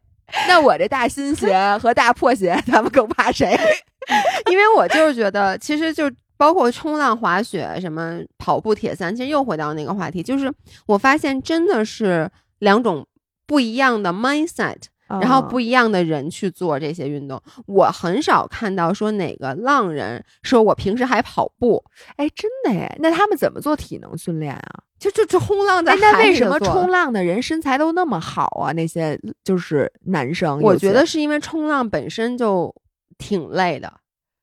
[0.49, 3.57] 那我这大新鞋和大破鞋，咱们更怕谁？
[4.51, 10.53] 因为我就是觉得，其实就包括冲浪、滑雪、什么跑步、铁三，其实又回到那个话题，就是
[10.87, 13.07] 我发现真的是两种
[13.47, 14.77] 不一样的 mindset。
[15.09, 21.81] 然后不一样的人去做这些运动，我很少看到说哪个浪人说我平时还跑步，
[22.17, 24.83] 哎，真的哎，那他们怎么做体能训练啊？
[24.99, 28.73] 就就就冲浪在海那为什么冲浪的人身材都那么好啊？
[28.73, 32.75] 那些就是男生，我觉得是因为冲浪本身就
[33.17, 33.93] 挺累的，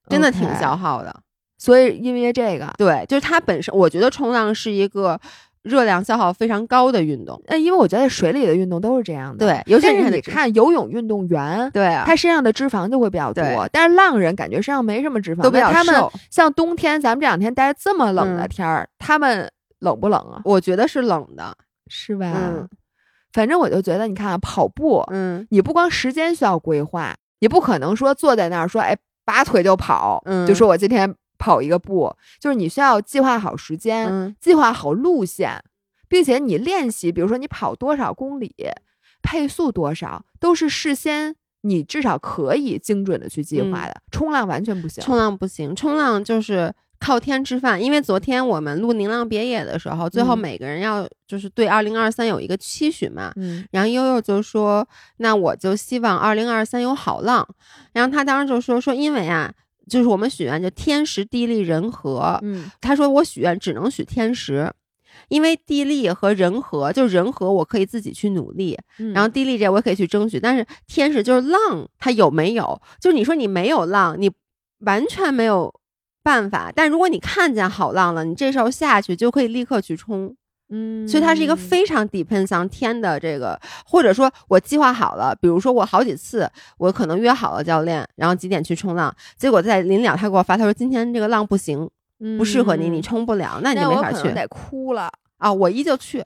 [0.08, 1.14] 真的挺消耗的，
[1.64, 5.20] 所以因为这个，对，就是它本身，我觉得冲浪是一个。
[5.64, 16.12] 热量消耗非常高的运动，那，因为我觉得水里的运动都是这样的，对，尤其是你看游泳运动员，对，他身上的脂肪就会比较多，但是浪人感觉身上没什么脂肪，都比较瘦。
[16.30, 19.50] 像冬天咱们这两天待这么冷的天儿，他们
[19.80, 20.42] 冷不冷啊？
[20.44, 21.56] 我觉得是冷的，
[21.88, 22.34] 是吧？
[22.36, 22.68] 嗯，
[23.32, 35.62] 反正我就觉得，你看跑步，嗯，你不光时间需要规划，你不可能说坐在那儿说，哎，拔腿就跑，嗯，就说我今天跑一个步，就是你需要计划好时间，计划好路线。
[36.08, 38.54] 并且你练习，比如说你跑多少公里，
[39.24, 44.02] 配速多少，都是事先你至少可以精准的去计划的。
[44.12, 47.82] 冲浪完全不行，冲浪不行，冲浪就是靠天吃饭。
[47.82, 53.34] 因为昨天我们录《宁浪别野》的时候，最后每个人要就是对二零二三有一个期许嘛。
[53.38, 57.48] 嗯，然后悠悠就说：“那我就希望二零二三有好浪。”
[57.92, 59.52] 然后他当时就说：“说因为啊，
[59.90, 64.72] 就是我们许愿就天时地利人和。”嗯，他说我许愿只能许天时。
[65.30, 68.78] 因为地利和人和，就是人和我可以自己去努力，
[69.14, 70.40] 然后地利这我可以去争取。
[70.40, 72.82] 但是天时就是浪，它有没有？
[73.00, 74.32] 就是你说你没有浪，你
[74.80, 75.72] 完全没有
[76.24, 76.72] 办法。
[76.76, 80.36] 但如果你看见好浪了，你这时候下去就可以立刻去冲。
[80.74, 91.90] 嗯，所以它是一个非常 depends on 天的这个，或者说我计划好了，比如说我好几次我可能约好了教练，然后几点去冲浪，结果在临了他给我发，他说今天这个浪不行。
[92.38, 94.32] 不适合你，你冲不了，那你就没法去。
[94.32, 95.52] 得哭了啊！
[95.52, 96.24] 我依旧去。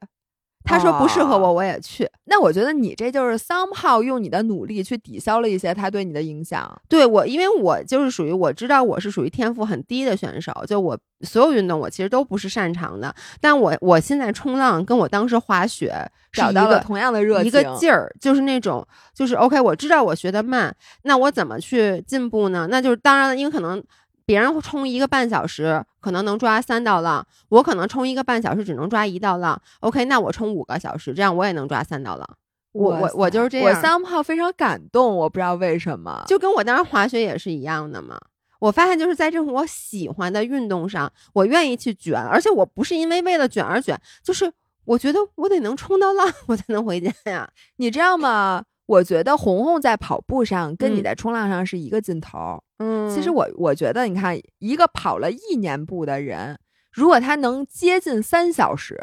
[0.68, 2.08] 他说不适合我，我也去。
[2.26, 6.70] 那我觉得你这就是 somehow 用你的努力去抵消了一些他对你的影响。
[6.90, 13.16] 对我，因为我就是属于我知道我是属于天赋很低的选手，就我所有运动我其实都不是擅长的。
[13.40, 15.94] 但我我现在冲浪跟我当时滑雪
[16.34, 19.60] 找到了同样的热情，一个劲儿，就是那种就是 OK。
[19.62, 22.68] 我知道我学的慢，那我怎么去进步呢？
[22.70, 23.82] 那就是当然了，因为可能。
[24.28, 29.60] 别人冲一个半小时，可能能抓三道浪，我可能冲一个半小时只能抓一道浪。
[29.80, 32.30] OK，那我冲五个小时，这样我也能抓三道浪。
[32.74, 33.70] 我我我就是这样。
[33.70, 38.20] 我三炮非常感动，我不知道为什么，就跟我当时滑雪也是一样的嘛。
[38.60, 44.52] 我发现就是在这种我喜欢的运动上，我愿意去卷，而且我不是因为为了卷而卷，就是
[44.84, 47.50] 我觉得我得能冲到浪，我才能回家呀。
[47.78, 48.66] 你知道吗？
[48.88, 52.62] 我觉得红红在跑步上跟你在冲浪上是一个劲头。
[52.80, 56.58] 嗯，其实我我觉得，你看一个跑了一年步的人，
[56.92, 58.98] 如果他能接近三小时，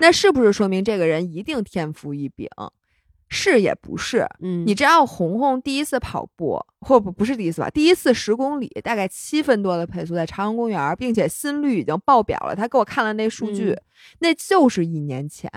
[0.00, 2.48] 那是不是说明这个人一定天赋异禀？
[3.34, 4.26] 是也不是？
[4.40, 7.70] 嗯，你知道红红第一次跑步，或不不是第一次吧？
[7.70, 12.54] 第一次十公里大概七分多的配速在朝阳公园，并且心率已经爆表了。
[12.54, 13.74] 他给我看了那数据，
[14.18, 15.50] 那就是一年前。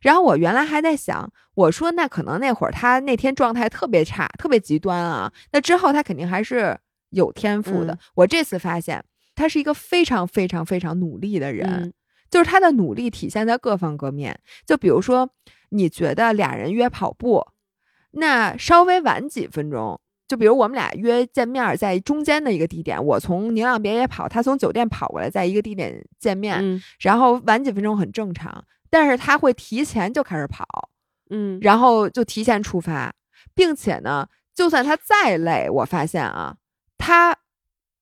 [0.00, 5.32] 然后我原来还在想，我说那可能那会儿他那天状态特别差，特别极端啊。
[5.52, 6.78] 那之后他肯定还是
[7.10, 7.98] 有天赋的。
[8.14, 11.92] 我这次发现他是一个非常非常非常努力的人，
[12.30, 14.38] 就是他的努力体现在各方各面。
[14.66, 15.28] 就比如说，
[15.70, 17.46] 你觉得俩人约跑步，
[18.12, 28.64] 那稍微晚几分钟，就比如我们俩约见面在中间的一个地点，我从宁浪别野跑，他从酒店跑过来，在一个地点见面，然后晚几分钟很正常。
[28.94, 30.64] 但是他会提前就开始跑，
[31.30, 33.12] 嗯，然后就提前出发，
[33.52, 36.54] 并且呢，就算他再累，我发现啊，
[36.96, 37.36] 他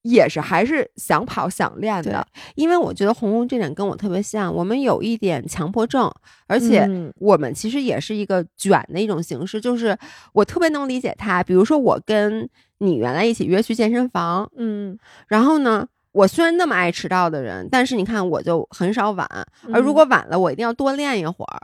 [0.03, 2.27] 也是还是想跑想练的。
[2.57, 6.13] 因为我觉得红红这点跟我特别像，我们有一点强迫症，
[6.47, 9.97] 而且我们其实也是一个卷的一种形式，就是
[10.35, 11.43] 我特别能理解他。
[11.43, 12.47] 比如说我跟
[12.81, 15.89] 你原来一起约去健身房，嗯，然后呢。
[16.13, 19.27] 我虽然那么爱迟到的人，但是你看我就很少晚，
[19.73, 21.61] 而如果晚了，我一定要多练一会儿，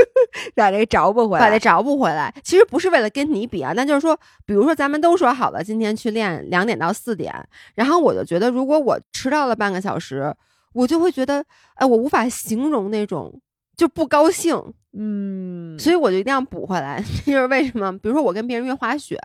[0.56, 2.34] 把这找不回来，把这找不回来。
[2.42, 7.34] 其实不是为了跟你比啊，那就是说，比如说咱们都说好了今天去练两点到四点，
[7.74, 10.34] 然后我就觉得如果我迟到了半个小时，
[10.72, 13.42] 我就会觉得，哎，我无法形容那种
[13.76, 14.58] 就不高兴，
[14.94, 17.04] 嗯，所以我就一定要补回来。
[17.26, 19.18] 这 就是为什么，比如说我跟别人约滑雪，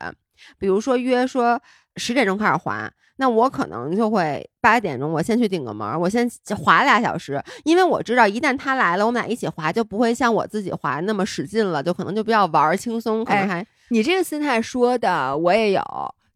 [0.60, 1.62] 比如说约说
[1.96, 2.92] 十点钟开始滑。
[3.18, 15.82] 那我可能就会八点钟，我先去顶个门，我先滑俩小时，因为我知道一旦他来了，我们俩一起滑就不会像我自己滑那么使劲了，就可能就比较玩轻松，可能还你这个心态说的我也有，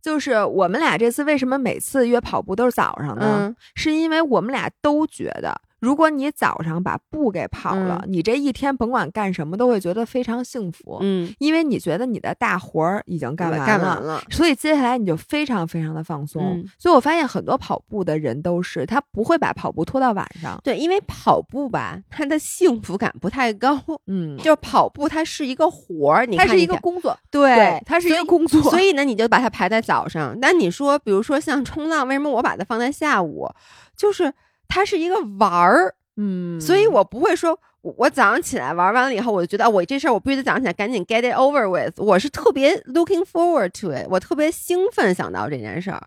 [0.01, 3.55] 就是我们俩这次为什么每次约跑步都是早上呢？
[3.75, 5.59] 是因为我们俩都觉得。
[5.81, 16.63] 如果你早上把步给跑了，你这一天甭管干什么都会觉得非常幸福，嗯，因为你觉得你的大活儿已经干完了，干完了所以接下来你就非常非常的放松。
[16.77, 30.37] 所以我发现很多跑步的人都是他不会把跑步拖到晚上，对，因为跑步吧，他的幸福感不太高，嗯， 就跑步它是一个活儿，它是一个工作，对，它是一个工作，所以呢，你就把它排在早上。
[30.39, 33.49] 那你说，比如说像冲浪，为什么我把它放在下午？
[33.97, 34.31] 就是
[34.71, 35.93] 它是一个玩儿。
[36.17, 41.93] 嗯，所以我不会说，我早上起来玩完了以后，我就觉得我这事儿我必须得早上起来赶紧 get it over with。
[41.97, 46.03] 我是特别 looking forward to it，我特别兴奋想到这件事儿，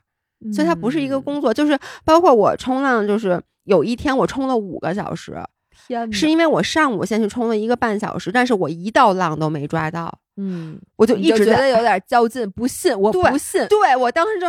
[0.53, 5.43] 所以它不是一个工作，就是包括我冲浪，就是有一天我冲了五个小时，
[5.87, 14.49] 天，是因为我上午先去冲了一个半小时，但是我一道浪都没抓到，嗯，我就一直觉得有点较劲，不信，我不信，对我当时就。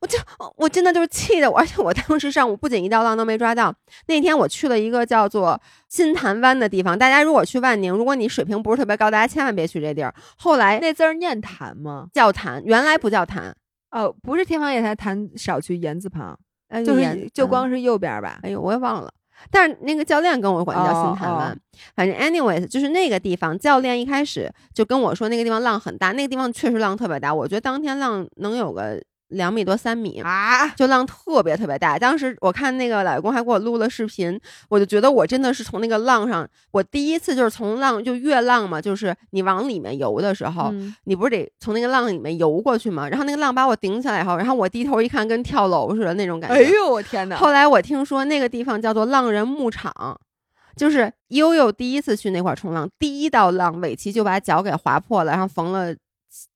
[0.00, 0.18] 我就
[0.56, 3.74] 我真的就是气的我，而且我当时上午不仅一道浪都没抓到。
[4.06, 10.14] 那天我去了一个叫做金潭湾的地方，大家如果去万宁，如果你水平不是特别高，大家千万别去这地儿。
[10.36, 12.06] 后来那字儿念潭吗？
[12.12, 13.54] 叫潭，原来不叫潭。
[13.90, 16.38] 哦，不是天方夜谭，潭少去言字旁，
[16.84, 18.38] 就是就光是右边吧。
[18.42, 19.10] 哎呦，我也忘了。
[19.50, 21.58] 但是那个教练跟我管叫新潭湾，
[21.96, 27.32] 反正 anyways 就是那个地方，教练一开始就跟我说那个地方浪很大，那个地方确实浪特别大。
[27.32, 29.02] 我觉得当天浪能有个。
[29.30, 31.98] 两米多三米啊，就浪特别特别大。
[31.98, 34.38] 当时我看那个老公还给我录了视频，
[34.68, 40.72] 我就觉得我真的是从那个浪上，我第一次就是从浪就越浪嘛，就是你往里面游的时候，
[41.04, 43.08] 你不是得从那个浪里面游过去吗？
[43.08, 46.56] 然后那个浪把我顶起来以后，然后我低头一看，跟跳楼似的那种感觉。
[46.56, 47.36] 哎呦我天哪！
[47.36, 50.18] 后来我听说那个地方叫做浪人牧场，
[50.76, 55.94] 就是悠悠第一次去那块冲浪，第一道浪尾鳍就把脚给划破了，然后缝了。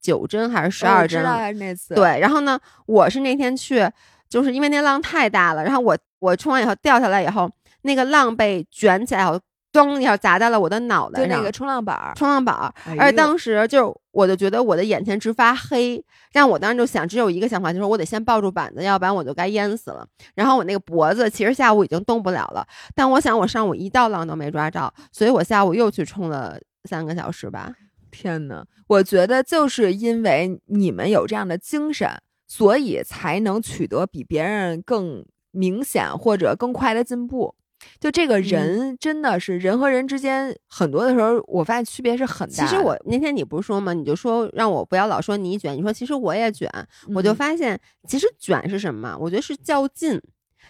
[0.01, 1.23] 九针还是十二针？
[1.59, 3.89] 那次对，然后呢，我是那天去，
[4.29, 7.51] 就是因为那浪太大了，然后我我冲完以后掉下来以后，
[7.83, 9.39] 那个浪被卷起来后，
[9.73, 12.73] 咚一下砸在了我的脑袋上，那个冲浪板，冲浪板。
[12.99, 20.07] 而当时就我就觉得我的眼前直发黑，让我当时就想，只有一个想法，就是我得先抱住板子，要不然我就该淹死了。
[20.37, 27.73] 然后我那个脖子其实下午已经动不了了，但我想我上午一道浪都没抓着，所以我下午又去冲了三个小时吧。
[28.15, 32.09] 天呐，我觉得就是因为你们有这样的精神，
[32.47, 37.55] 所以才能取得比别人更明显或者更快的进步。
[38.01, 42.55] 就这个人真的是人和人之间，很多的时候我发现区别是很大。
[42.55, 43.93] 其实我那天你不是说吗？
[43.93, 46.71] 你就说让我不要老说你卷，你说其实我也卷，
[47.15, 49.17] 我就发现其实卷是什么？
[49.21, 50.19] 我觉得是较劲，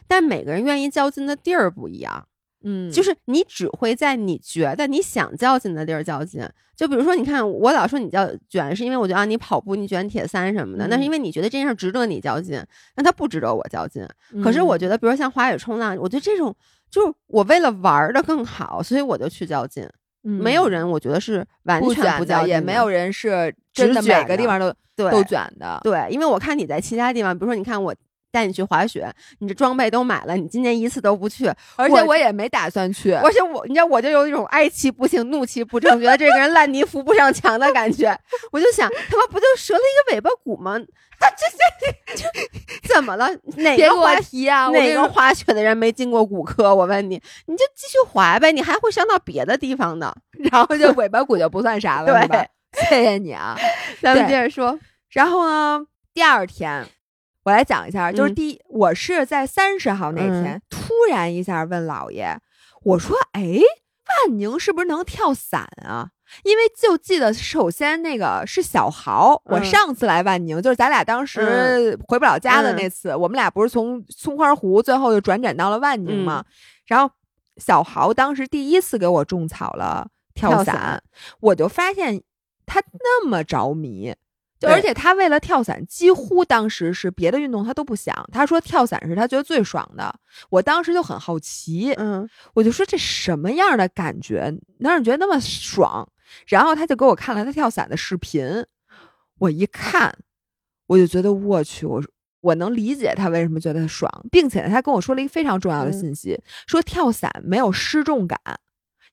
[0.08, 2.26] 但每个人愿意较劲的地儿不一样。
[2.64, 6.42] 嗯，就是你只会在你觉得你想较劲的地儿较劲。
[6.74, 12.60] 就比如说，你看我老说你较卷，是因为我觉得你跑步你卷铁三什么的，那是因为你觉得这件事值得你较劲，
[12.96, 14.04] 那它不值得我较劲。
[14.42, 16.52] 可是我觉得，比如说像滑雪、冲浪，我觉得这种
[16.90, 19.88] 就是我为了玩的更好，所以我就去较劲。
[20.22, 25.78] 没有人，我觉得是完全不较劲，也没有人是真的每个地方都都卷的。
[25.84, 27.94] 对，因为我看你在其他地方，比如说你看我。
[28.34, 33.12] 带你去滑雪，你这装备都买了，你今年一次都不去，而且我也没打算去。
[33.12, 38.12] 而且我，你知道，我就有一种哀其不幸，怒其不争，觉得这个人烂泥扶不上墙的感觉。
[38.50, 40.76] 我就想，他妈不就折了一个尾巴骨吗？
[41.20, 41.46] 他这
[42.16, 42.26] 这
[42.82, 43.30] 这怎么了？
[43.58, 44.68] 哪个滑题啊？
[44.70, 46.74] 哪个滑雪的人没进过骨科？
[46.74, 50.12] 我问你，你就继续滑呗，你还会伤到别的地方的。
[50.50, 52.44] 然后就尾巴骨就不算啥了，对吧？
[52.90, 53.56] 谢谢你啊，
[54.02, 54.76] 咱们接着说。
[55.10, 56.84] 然后呢，第二天。
[57.44, 62.38] 我来讲一下，就是第一，我是在三十号那天突然一下问姥爷，
[62.82, 66.10] 我说：“哎，万宁是不是能跳伞啊？”
[66.42, 76.42] 因为就记得，首先那个是小豪，我上次来万宁就是咱俩当时回不了家的那次，我们俩不是从松花湖最后又转展到了万宁嘛？
[76.86, 77.14] 然后
[77.58, 81.02] 小豪当时第一次给我种草了跳伞，
[81.40, 82.22] 我就发现
[82.64, 84.14] 他那么着迷。
[84.64, 88.14] 就而且他为了跳伞，几乎当时是别的运动他都不想。
[88.32, 90.14] 他说跳伞是他觉得最爽的。
[90.50, 96.08] 我当时就很好奇，嗯，我就说这什么样的感觉能让你觉得那么爽？
[96.46, 98.64] 然后他就给我看了他跳伞的视频，
[99.38, 100.16] 我一看，
[100.86, 102.02] 我就觉得我去，我
[102.40, 108.38] 我能理解他为什么觉得爽，并且他跟我说了一个非常重要的信息，说跳伞没有失重感，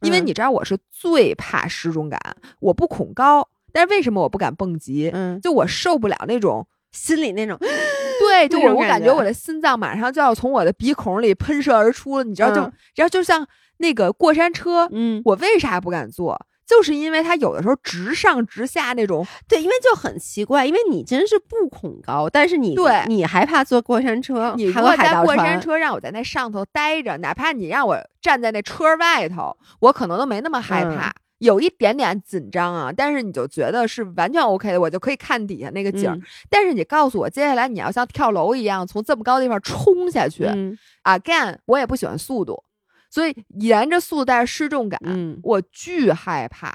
[0.02, 2.20] 因为你知道我是最怕失重感，
[2.60, 3.48] 我不恐高。
[3.72, 5.10] 但是为什么我不敢蹦极？
[5.14, 7.58] 嗯，就我受不了那种心里那种，
[8.20, 12.50] 对，就我我感觉我的心脏马上就要从我的鼻孔里喷射而出了，你知道？
[12.50, 12.62] 就
[12.96, 13.48] 然后就像
[13.78, 16.46] 那个过山车，嗯，我为啥不敢坐？
[16.68, 31.12] 就是因为它有的时候直上直下那种，对，因为就很奇怪，因为你真是不恐高，但是你对你害怕坐过山车，你如果在过山车让我在那上头待着，哪怕你让我站在那车外头，我可能都没那么害怕。
[31.42, 36.16] 有一点点紧张啊，但是你就觉得是完全 OK 的，我就可以看底下那个景儿。
[36.50, 40.46] 但是你告诉我，接下来你要像跳楼一样从这么高的地方冲下去
[41.04, 42.64] ，again，我也不喜欢速度，
[43.10, 45.00] 所以沿着速度带着失重感，
[45.42, 46.72] 我巨害怕。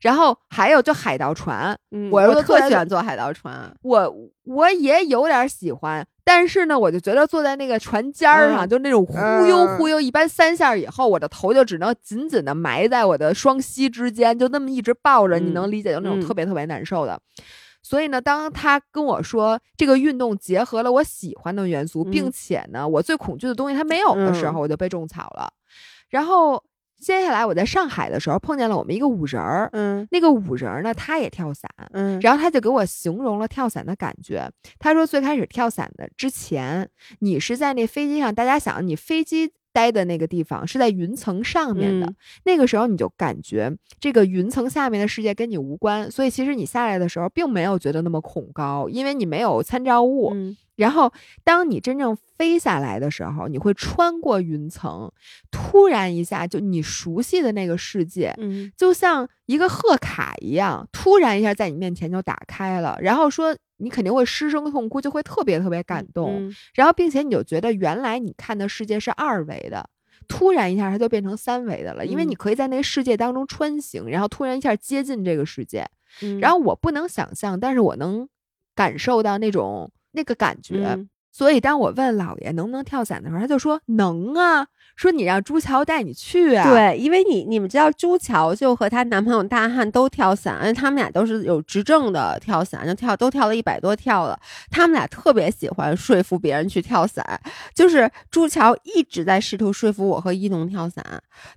[0.00, 1.78] 然后还有就海盗船，
[2.10, 6.04] 我特喜欢坐海盗船，我我也有点喜欢。
[6.32, 17.20] 但是呢，我就觉得坐在那个船尖儿上，就那种忽悠忽悠，一般三下以后，我的头就只能紧紧的埋在我的双膝之间，就那么一直抱着，你能理解，就那种特别特别难受的。
[17.82, 25.52] 所以呢，当他跟我说这个运动结合了我喜欢的元素，并且呢，我最恐惧的东西他没有的时候，我就被种草了。
[26.10, 26.62] 然后。
[27.00, 34.50] 接下来我在上海的时候碰见了我们一个舞人儿，嗯，那个舞人儿呢，他也跳伞，嗯，然后他就给我形容了跳伞的感觉。
[34.78, 36.88] 他说最开始跳伞的之前，
[37.20, 42.12] 你是在那飞机上，大家想你飞机待的那个地方是在云层上面的，
[42.44, 50.34] 那个时候你就感觉这个云层下面的世界跟你无关，所以其实你下来的时候并没有觉得那么恐高，因为你没有参照物。
[50.76, 51.12] 然后，
[51.44, 55.12] 当你真正飞下来的时候，你会穿过云层，
[55.50, 62.96] 突然一下，就你熟悉的那个世界，嗯，就像一个贺卡一样，突然一下在你面前就打开了。
[63.02, 66.52] 然后说，你肯定会失声痛哭，就会特别特别感动。
[66.74, 69.88] 然后，并且你就觉得原来你看的世界是二维的，
[70.28, 75.86] 突然一下它就变成三维的了，因为你可以在那个世界当中穿行，然后突然一下接近这个世界。
[76.40, 78.28] 然后我不能想象，但是我能
[78.74, 79.90] 感受到那种。
[80.12, 80.98] 那个感觉，
[81.32, 84.66] 所以当我问姥爷能不能跳伞的时候，他就说能啊，
[84.96, 86.68] 说你让朱桥带你去啊。
[86.68, 94.38] 对，因为你你们知道朱桥就和她男朋友大汉都跳伞，而且他们俩都是有执政的跳伞，就跳都跳了一百多跳了。
[94.70, 97.40] 他们俩特别喜欢说服别人去跳伞，
[97.74, 101.04] 就是朱桥一直在试图说服我和一农跳伞，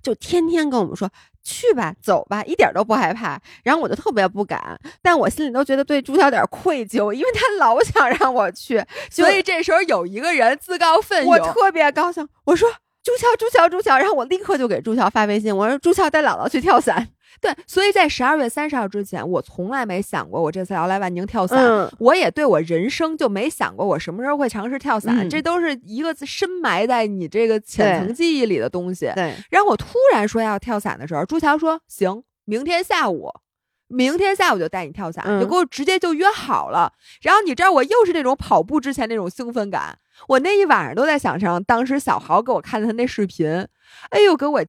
[0.02, 1.10] 就天天跟我们说。
[1.44, 3.38] 去吧，走吧，一点都不害怕。
[3.62, 8.82] 然后我就特别不敢，但我心里都觉得对朱桥有点愧疚，因为他老想让我去。
[9.10, 12.26] 所以这时候有一个人自告奋勇，我特别高兴。
[12.44, 12.68] 我说
[13.02, 13.98] 朱乔，朱乔，朱乔。
[13.98, 17.08] 然后我立刻就给朱乔发微信，我说朱乔带姥姥去跳伞。
[17.40, 21.90] 对，所以在十二月三十号之前，我从来没想过我这次要来万宁跳伞。
[21.98, 29.10] 我也对我人生就没想过我什么时候会尝试跳伞，这都是一个深埋在你这个浅层记忆里的东西。
[29.14, 29.34] 对。
[29.50, 33.30] 然后我突然说要跳伞的时候，朱桥说：“行，明天下午，
[33.88, 43.66] 明天下午就带你跳伞，就给我直接就约好了。”然后你知道我又是那种跑步之前那种兴奋感，我那一晚上都在想象当时小豪给我看的他那视频，
[44.10, 44.64] 哎呦，给我。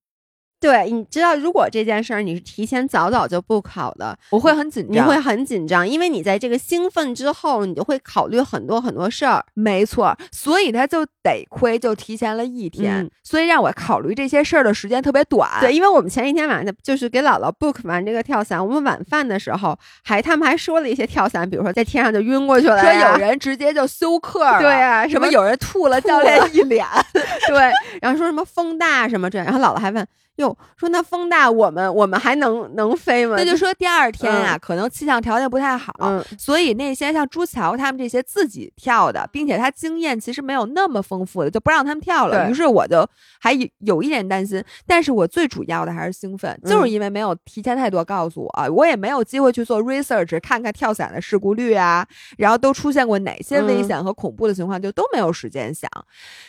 [0.65, 9.45] 对，你知道，如果这件事儿你是提前早早就不考的，我会很紧张，你会很紧张，因为你在这个兴奋之后，你就会考虑很多很多事儿。
[9.53, 15.47] 没错，所以他就得亏就提前了一天，所以让我考虑这些事儿的时间特别短。
[15.61, 26.83] 对，因为我们前一天晚上就是给姥姥 book 完这个跳伞，我们晚饭的时候还他们还说了一些跳伞，比如说在天上就晕过去了，说有人直接就休克了， 对啊，什么有人吐了教练一脸，
[27.47, 30.03] 对，然后说什么风大什么这，然后姥姥还问。
[30.37, 33.35] 哟，说那风大，我们我们还能能飞吗？
[33.37, 35.93] 那就说第二天啊，可能气象条件不太好，
[36.37, 42.49] 所以那些像朱桥他们这些自己跳的，并且他经验其实没有那么丰富的，就不让他们跳了。
[42.49, 43.07] 于是我就
[43.39, 52.05] 还有一点担心，但是我最主要的还是兴奋，就是因为没有提前太多告诉我，我也没有机会去做 research，看看跳伞的事故率啊，
[52.37, 55.89] 然后都出现过哪些危险和恐怖的情况，就都没有时间想。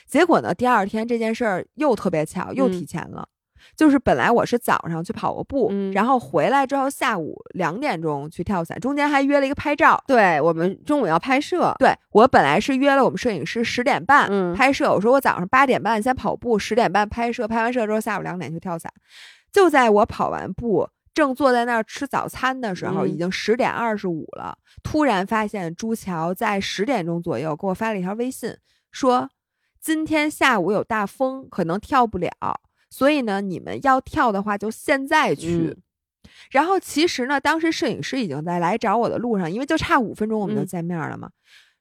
[0.08, 3.28] 结果呢，第二天这件事儿又特别巧，又提前了。
[3.74, 10.02] 就是本来我是早上去跑个步，然后回来之后下午两点钟去跳伞，中间还约了一个拍照。
[10.06, 18.92] 对我们中午要拍摄，对我本来是约了我们摄影师十点半拍摄，我说我早上八点半先跑步，十点半拍摄，拍完摄之后下午两点去跳伞。
[19.52, 24.58] 就在我跑完步正坐在那儿吃早餐的时候，嗯已经十点二十五了。
[24.82, 28.54] 突然发现朱桥在十点钟左右给我发了一条微信，
[28.92, 29.30] 说
[29.80, 32.30] 今天下午有大风，可能跳不了，
[32.96, 35.74] 所以呢，你们要跳的话就现在去。
[35.76, 35.82] 嗯
[36.50, 41.30] 然后其实呢，当时摄影师已经在来找我的路上，因为就差五分钟我们就嗯见面了嘛。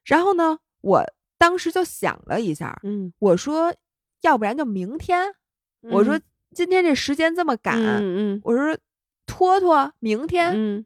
[0.04, 1.04] 然后呢，我
[1.38, 3.74] 当时就想了一下，嗯，我说
[4.22, 5.34] 要不然就明天。
[5.90, 6.20] 我说
[6.52, 8.76] 今天这时间这么赶，嗯我说
[9.24, 10.52] 拖拖明天。
[10.54, 10.84] 嗯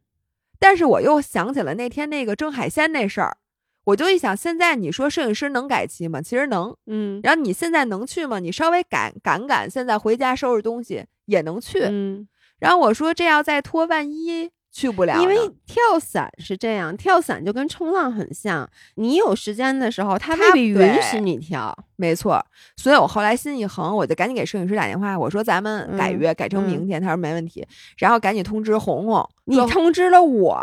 [0.58, 3.38] 但是我又想起了那天那个蒸海鲜那事儿，
[3.84, 6.20] 我就一想，现在你说摄影师能改期吗？
[6.20, 6.74] 其实能。
[6.86, 8.38] 嗯然后你现在能去吗？
[8.38, 11.80] 你稍微赶赶赶，现在回家收拾东西也能去。
[11.80, 12.28] 嗯，
[12.58, 21.76] 然后我说这要再拖，万一去不了，因为跳伞是这样，跳伞就跟冲浪很像，你有时间的时候，他未必允许你跳。
[22.00, 22.42] 没错，
[22.76, 26.98] 所以我后来心一横，我就赶紧给摄影师打电话，我说咱们改嗯约，改成明天。
[26.98, 27.66] 他说没问题，
[27.98, 29.28] 然后赶紧通知红红。
[29.44, 30.54] 你通知了我，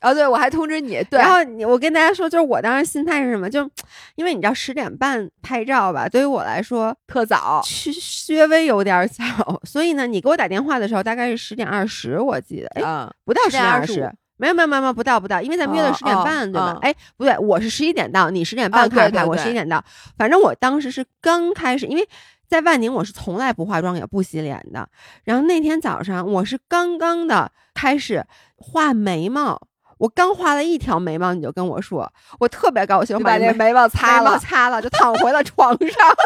[0.00, 3.48] 哦，对，我还通知你， 对，然后你我跟大家说，就是我当时心态是什么？
[3.48, 3.70] 就
[4.16, 14.12] 因为你知道十点半拍照吧，对于我来说特早，去稍微有点早，所以呢，你给我打电话的时候大概是十点二十，我记得，哎，嗯，不到十点二10:25十。
[14.40, 16.78] 没有没有没有不到不到，因为咱们约的哦十点哦半，对吧哦？
[16.80, 19.84] 哎，不对，我是十一点到，你十点啊半开始拍，我对对对十一点到。
[20.16, 22.08] 反正我当时是刚开始，因为
[22.48, 24.88] 在万宁我是从来不化妆也不洗脸的。
[25.24, 28.24] 然后那天早上我是刚刚的开始
[28.56, 29.60] 画眉毛，
[29.98, 36.16] 我刚画了一条眉毛，你就跟我说，我特别高兴，就把那这眉毛擦眉毛了，擦了，就躺回了床上。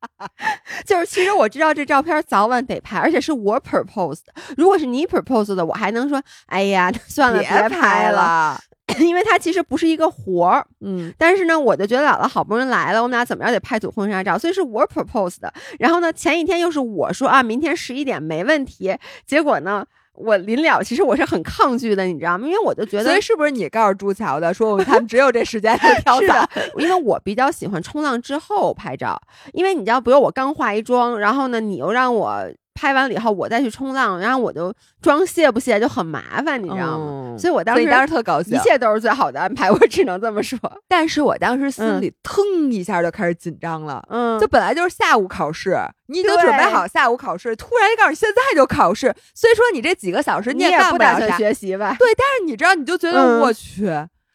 [0.86, 4.32] 就是其实我知道这照片早晚得拍，而且是我 propose 的。
[4.56, 8.60] 如果是你 propose 的，我还能说，哎呀， 算了，别拍拍了，了，
[9.00, 10.66] 因为它其实不是一个活儿。
[10.80, 15.52] 嗯，但是呢，我就觉得姥姥好不容易来了，我们俩怎么着得拍组婚纱照，所以是我 propose 的。
[15.78, 18.96] 然后呢，前一天又是我说啊，明天十一点没问题。
[19.26, 19.84] 结果呢，
[20.18, 22.46] 我临了，其实我是很抗拒的，你知道吗？
[22.46, 29.20] 因为我就觉得所以是不是你告诉朱桥的，说我们他们只有这时间去 跳是伞的？，因为我比较喜欢冲浪之后拍照，
[29.52, 32.44] 因为你知道，比如我刚化一妆，然后呢，你又让我
[32.78, 34.72] 拍完了以后我再去冲浪，然后我就
[35.02, 37.24] 装卸不卸就很麻烦，你知道吗？
[37.34, 40.58] 嗯所以我当时当时特高兴一，切都是最好的安排， 我只能这么说。
[40.88, 44.02] 但是我当时心里腾一下就开始紧张了。
[44.08, 45.76] 嗯，就本来就是下午考试，
[46.06, 51.94] 你已经准备好下午考试，突然就告诉你现在就考试，虽说你这几个小时你也干不了啥，打算学习吧？
[51.98, 53.88] 对，但是你知道，你就觉得、嗯我去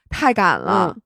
[0.09, 0.93] 太赶了。
[0.95, 1.01] 嗯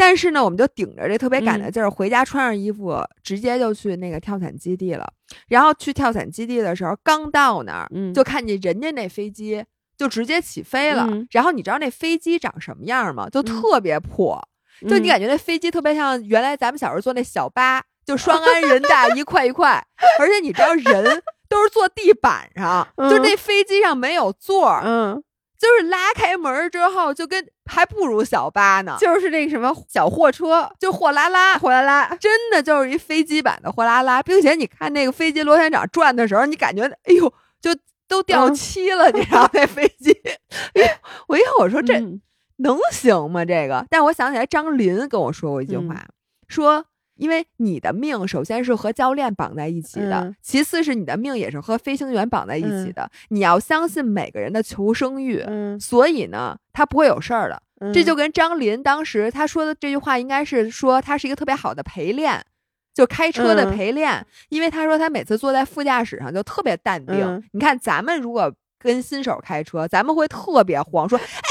[0.00, 1.72] 但是呢，我们就顶着这特别赶的嗯。
[1.72, 5.12] 劲儿，回家穿上衣服，直接就去那个跳伞基地了。
[5.48, 8.14] 然后去跳伞基地的时候，刚到那儿，嗯。
[8.14, 9.64] 就看见人家那飞机
[9.96, 11.04] 就直接起飞了。
[11.10, 11.26] 嗯。
[11.32, 13.28] 然后你知道那飞机长什么样吗？
[13.28, 14.40] 就特别破，
[14.88, 15.10] 就你嗯。
[15.10, 19.84] 感觉那飞机特别像原来咱们小时候坐那小巴，就双安人大一块一块，
[20.20, 23.10] 而且你知道人都是坐地板上，嗯。
[23.10, 25.20] 就那飞机上没有座儿，嗯，
[25.58, 37.74] 就是拉开门之后，就跟还不如小巴呢，就就是那个什么小货车，就货拉拉，货拉拉，真的就是一飞机版的货拉拉，并且你看那个飞机螺旋桨转的时候，你感觉哎呦，就
[38.06, 40.12] 都掉嗯漆了，你知道那飞机？
[40.74, 42.20] 哎我一会儿我说这嗯
[42.58, 43.44] 能行吗？
[43.44, 46.08] 这个，但我想起来张琳跟我说过一句话，嗯
[46.48, 46.84] 说。
[47.18, 53.10] 因为你的命首先是和教练绑在一起的，嗯其次是你的命也是和飞行员绑在一起的。
[53.28, 57.62] 你要相信每个人的求生欲，嗯，所以呢，他不会有事儿的。
[57.80, 62.44] 嗯这就跟张琳当时他说的这句话，应该是说他是一个特别好的陪练，
[62.92, 64.26] 就开车的嗯陪练。
[64.48, 67.20] 因为他说他每次坐在副驾驶上就特别淡定。
[67.20, 71.24] 嗯你看咱们如果跟新手开车，咱们会特别慌，说哎，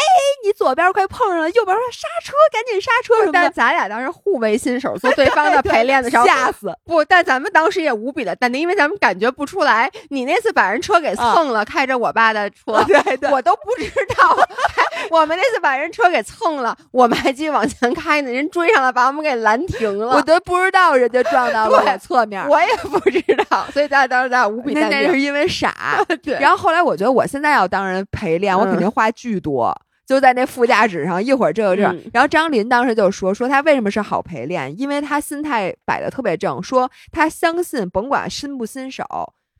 [0.48, 3.34] 你左边快碰上了，右边说刹车，赶紧刹车什么的。
[3.34, 6.74] 但咱俩当时互为新手，做对方的 陪练的时候，吓死！
[6.86, 14.38] 不，但咱们当时也无比的淡定，因为咱们感觉不出来，你那次把人车给蹭了，开着我爸的车，对对，我都不知道。
[15.12, 20.16] 我们那次把人车给蹭了，我们还继续往前开呢，人追上了，把我们给拦停了。
[20.16, 22.41] 我都不知道人家撞到我侧面。
[22.48, 25.12] 我也不知道，所以咱俩当时咱俩无比淡定。
[25.12, 26.02] 是因为傻。
[26.24, 29.78] 对，然后后来我觉得我现在要当人陪练，我肯定话巨多。
[30.08, 31.82] 就在那副驾驶上，一会儿这个这
[32.14, 39.03] 然后张琳当时就说说他为什么是好陪练，因为他心态摆的特别正，说他相信甭管新不新手，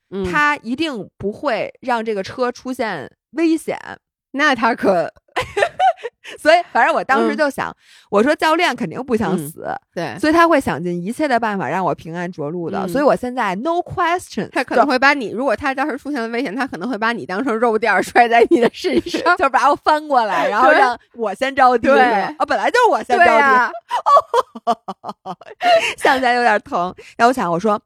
[0.09, 3.77] 嗯他一定不会让这个车出现危险。
[4.31, 5.11] 那他可
[6.39, 7.75] 所以反正我当时嗯就想，
[8.09, 12.80] 我说教练肯定不想嗯死，对，所以他会想尽一切的办法让我平安着陆的。
[12.86, 19.38] 嗯所以我现在 no question，他可能会把你，如果他当时出现了危险，他可能会把你当成肉垫儿摔在你的身 上。
[19.38, 21.88] 就把我翻过来，然后让我先着地。
[21.88, 23.71] 对啊，本来就是我先着地， 对呀、
[25.97, 26.93] 想起来有点疼。
[27.17, 27.80] 然后我想，我说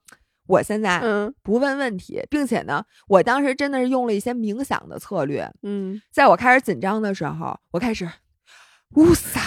[0.47, 0.99] 我现在
[1.43, 5.49] 不问问题，并且呢，我当时真的是用了一些冥想的策略。
[5.63, 8.07] 嗯，在我开始紧张的时候，我开始
[8.95, 9.41] 呜撒，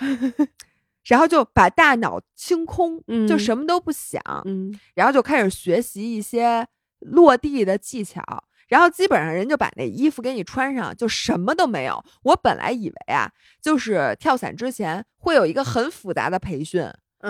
[1.06, 6.66] 然后就把大脑清空，就什么都不想，嗯，然后就开始学习一些
[7.00, 8.22] 落地的技巧。
[8.68, 12.02] 然后基本上人就把那衣服给你穿上，就什么都没有。
[12.22, 13.30] 我本来以为啊，
[13.60, 16.82] 就是跳伞之前会有一个很复杂的培训。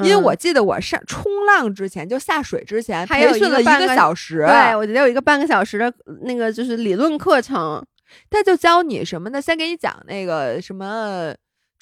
[0.02, 4.44] 因为我记得我上冲浪之前，就下水之前培训了一个小时。
[4.46, 5.92] 对，我觉得有一个半个小时的
[6.22, 7.84] 那个就是理论课程，
[8.28, 9.40] 他就教你什么呢？
[9.40, 11.32] 先给你讲那个什么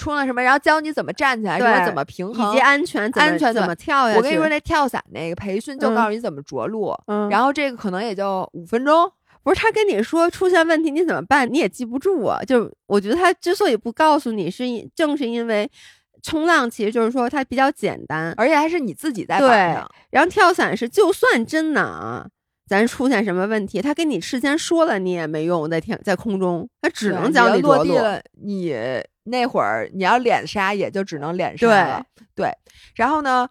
[0.02, 4.18] 冲了什么，然后教你怎么站起来，说怎么平衡，以及安全安全怎么跳下去。
[4.18, 6.92] 我跟你说，那跳伞那个培训就告诉你怎么着陆，
[7.30, 9.10] 然后这个可能也就五分钟。
[9.44, 12.40] 不是他跟你说出现问题你怎么办，你也记不住啊。
[12.46, 15.70] 就我觉得他之所以不告诉你，是因正是因为。
[16.24, 19.48] 冲浪其实就是说它比较简单，而且还是你自己在对。
[19.48, 19.90] 上。
[20.10, 22.24] 然后跳伞是，就算真的啊，
[22.68, 28.22] 咱出现什么问题，他跟你事先说了，你也没用，在天在空中，他只能教你落地了。
[28.40, 28.72] 你
[29.24, 32.04] 那会儿你要脸杀，也就只能脸杀了。
[32.34, 32.50] 对。
[32.94, 33.48] 然后呢，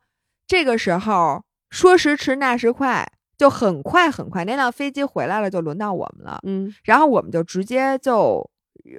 [0.48, 3.08] 这个时候说时迟那时快，
[3.38, 6.40] 就很快很快，那辆飞机回来了，就轮到我们了。
[6.44, 6.74] 嗯。
[6.84, 8.50] 然后我们就直接就。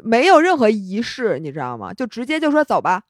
[0.05, 1.93] 没有任何仪式，你知道吗？
[1.93, 3.03] 就直接就说走吧，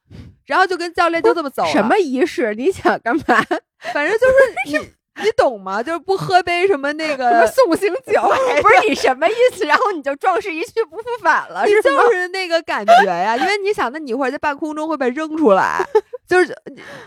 [0.46, 1.66] 然后就跟教练就这么走。
[1.66, 2.54] 什么仪式？
[2.54, 3.22] 你想干嘛？
[3.92, 4.92] 反正就是你，
[5.22, 5.82] 你懂吗？
[5.82, 8.22] 就是不喝杯什么那个送行酒，
[8.62, 9.64] 不是你什么意思？
[9.66, 13.36] 然后你就壮士一去不复返了，是就是那个感觉呀。
[13.36, 15.84] 因为你想，那你一会儿在半空中会被扔出来，
[16.26, 16.54] 就是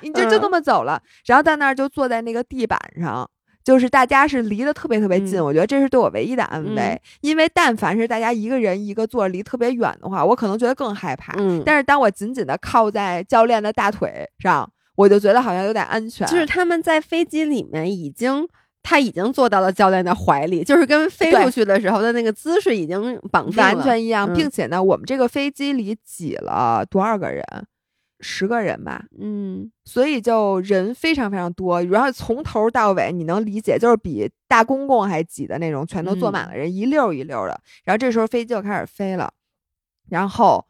[0.02, 3.30] 你就就这么走了，然后在那儿就坐在那个地板上。
[3.64, 7.02] 就是大家是离得特别特别近，我觉得这是对我唯一的安慰。
[7.22, 11.34] 因为但凡是大家一个人一个座离特别远的话，我可能觉得更害怕。
[11.66, 16.28] 但是当我紧紧的靠在教练的大腿上，我就觉得好像有点安全。
[16.28, 18.48] 就是他们在飞机里面已经，
[18.82, 27.44] 他已经坐到了教练的怀里，就是跟飞出去的时候的那个姿势已经绑定完全一样，并且呢，我们这个飞机里挤了多少个人？
[28.22, 37.60] 十个人吧，嗯，所以就人非常非常多，然后从头到尾你能理解，就是比大公共还挤的那种，全都坐满了人，一溜一溜的。
[37.84, 39.32] 然后这时候飞机就开始飞了，
[40.10, 40.66] 然后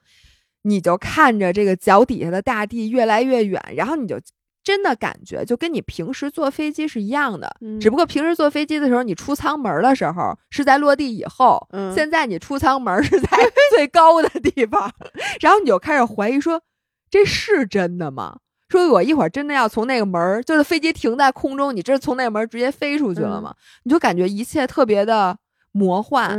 [0.66, 4.20] 你就看着这个脚底下的大地越来越远，然后你就
[4.64, 13.28] 真的感觉就跟你平时坐飞机是一样的，只不过平时坐飞机的时候，你出舱门的时候是在落地以后，现在你出舱门是在
[13.76, 14.92] 最高的地方，
[15.40, 16.62] 然后你就开始怀疑说。
[17.08, 18.40] 这是真的吗？
[18.68, 23.54] 说我一会儿真的要从那个门儿，就是飞机停在空中，你这从那个门直接飞出去了吗？
[23.84, 25.38] 你就感觉一切特别的
[25.72, 26.38] 魔幻。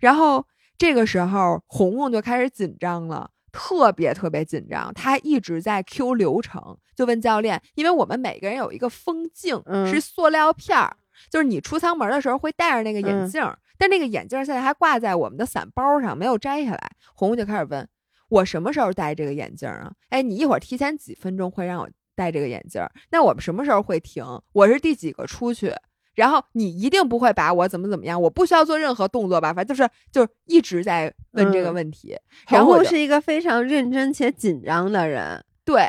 [0.00, 0.44] 然后
[0.78, 4.92] 这个时候，红红就开始紧张了，特别特别紧张。
[4.92, 10.94] 他一直在 Q 流程，就问教练，因为我们每个人有一个风镜，是塑料片儿，
[11.30, 13.42] 就是你出舱门的时候会戴着那个眼镜，
[13.78, 16.90] 但那个眼镜现在还挂在我们的伞包上，没有摘下来。
[17.14, 17.88] 红红就开始问。
[18.28, 19.90] 我什么时候戴这个眼镜啊？
[20.10, 22.82] 哎，你一会儿提前几分钟会让我戴这个眼镜？
[23.10, 24.24] 那我们什么时候会停？
[24.52, 25.72] 我是第几个出去？
[26.16, 28.20] 然后你一定不会把我怎么怎么样？
[28.20, 29.52] 我不需要做任何动作吧？
[29.52, 32.18] 反正就是就是一直在问这个问题。
[32.48, 35.44] 然后是一个非常认真且紧张的人。
[35.64, 35.88] 对。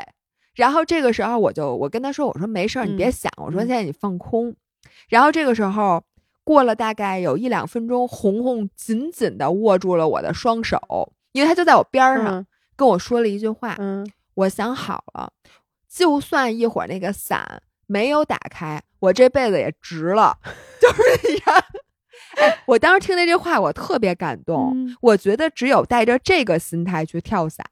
[0.54, 3.32] 然后这个时候我就我跟他说：“我说没事儿，你别想。
[3.36, 4.54] 我说现在你放空。”
[5.08, 6.02] 然后这个时候
[6.44, 11.12] 过了大概有一两分钟，红红紧紧的握住了我的双手。
[11.32, 13.76] 因为他就在我边上，跟我说了一句话。
[13.78, 14.04] 嗯，
[14.34, 15.32] 我想好了，
[15.88, 20.36] 就算一会儿那个伞没有打开，我这辈子也值了。
[20.80, 21.62] 就是你看，
[22.66, 24.74] 我当时听那句话，我特别感动。
[25.00, 27.64] 我觉得只有带着这个心态去跳伞，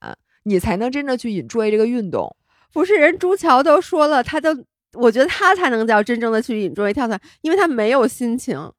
[0.45, 2.35] 你才能真正去 enjoy 这个运动。
[2.73, 4.51] 不是人朱桥都说了，他就
[4.95, 8.71] 我觉得他才能叫真正的去 enjoy 跳伞，因为他没有心情。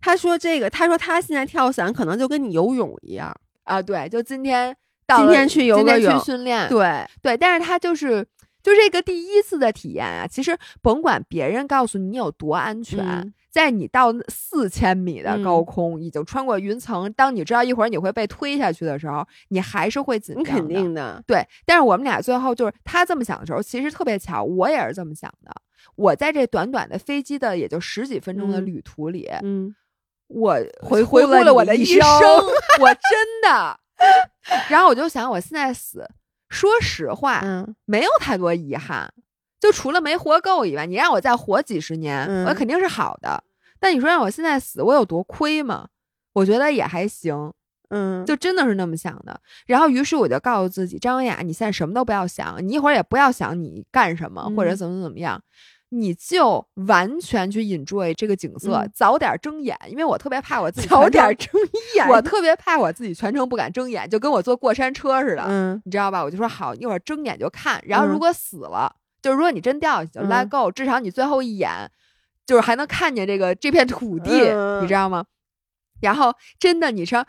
[0.00, 3.34] 他说这个，他说他现在跳伞可能就跟你游泳一样。
[3.64, 4.76] 啊，对，就今天
[5.06, 8.24] 到，今天去游个泳训练，对对，但是他就是
[8.68, 21.42] 就这个第一次的体验啊，其实甭管别人告诉你有多安全，在你到四千米的高空，已经穿过云层，当你知道一会儿你会被推下去的时候，你还是会紧张，肯定的，对。
[21.64, 25.50] 但是我们俩最后就是他这么想的时候，其实特别巧，我也是这么想的。
[25.96, 29.74] 我在这短短的飞机的也就十几分钟的旅途里，嗯。
[30.26, 33.80] 我回回顾了我的一生，我真的。
[34.68, 36.06] 然后我就想，我现在死，
[36.48, 39.12] 说实话，嗯，没有太多遗憾，
[39.60, 43.42] 就除了没活够以外，你让我再活几十年，我肯定是好的。
[43.80, 45.88] 但你说让我现在死，我有多亏吗？
[46.32, 47.52] 我觉得也还行，
[47.90, 49.40] 嗯，就真的是那么想的。
[49.66, 55.40] 然后，于是我就告诉自己，张文雅，你现在什么都不要想，你一会儿也不要想你干什么或者怎么怎么样。
[55.90, 61.50] 你就完全去 enjoy 这个景色，早点睁眼，因为我特别怕我自己早点睁
[61.96, 66.22] 眼，我特别怕我自己全程不敢睁眼，就跟我坐过山车似的，嗯，你知道吧？
[66.22, 71.90] 我就说好，一会儿睁眼就看，然后如果死了，就是如果你真掉下去就 let go，至少你最后一眼
[72.46, 74.30] 就是还能看见这个这片土地，
[74.82, 75.24] 你知道吗？
[76.00, 77.26] 然后真的，你说。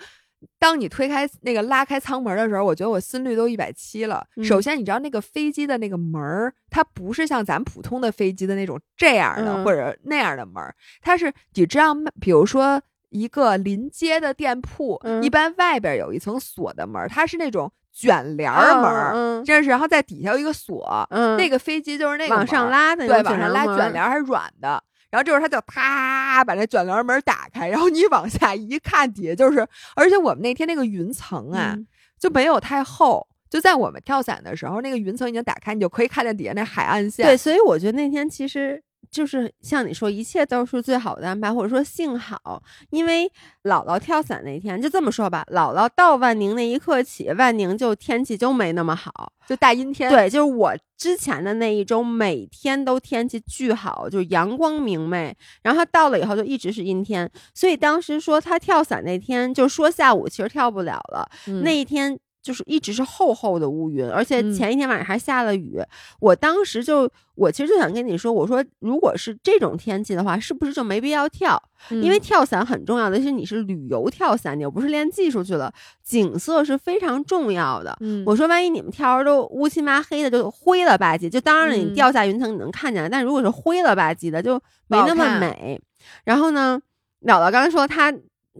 [0.58, 4.26] 当你推开那个拉开舱门的时候，我觉得我心率都一百七了。
[4.44, 24.82] 首先，你知道那个飞机的那个门儿，它不是像咱普通的飞机的那种这样的或者那样的门儿，它是你知道，比如说一个临街的店铺，一般外边有一层锁的门，它是那种卷帘门儿，这是然后在底下有一个锁，那个飞机就是那个往上拉的，对，往上拉卷帘还是软的。
[25.10, 31.76] 然后这时候他就啪把那卷帘门打开，然后你往下一看，底下就是，而且我们那天那个云层啊
[32.20, 37.26] 就没有太厚，就在我们跳伞的时候，那个云层已经打开，你就可以看见底下那海岸线。
[37.26, 38.84] 对，所以我觉得那天其实。
[39.12, 43.26] 就是像你说，一切都是最好的安排，或者说幸好，因为
[43.64, 50.10] 姥姥跳伞那天就这么说吧，姥姥到万宁那一刻起，万宁就天气就没那么好，就大阴天。
[50.10, 55.36] 对，就是我之前的那一周，每天都天气巨好，就是阳光明媚。
[55.64, 61.30] 然后到了以后就一直是阴天，所以当时说他跳伞那天，就说下午其实跳不了了。
[61.64, 62.20] 那一天。
[62.42, 65.78] 就是一直是厚厚的乌云，而且前一天晚上还下了雨。
[66.20, 71.62] 我当时就，我其实就想跟你说，我说如果是这种天气的话，是不是就没必要跳？
[71.90, 75.74] 因为跳伞很重要的是你是旅游跳伞，你又不是练技术去了，
[76.04, 77.98] 景色是非常重要的。
[78.26, 84.56] 我说万一你们跳着都乌漆麻黑的，就灰了吧唧，就当然了，你掉下云层你能看见，但如果是灰了吧唧的，就
[84.88, 85.82] 没那么美。
[86.24, 86.80] 然后呢，
[87.22, 88.14] 姥姥刚才说她。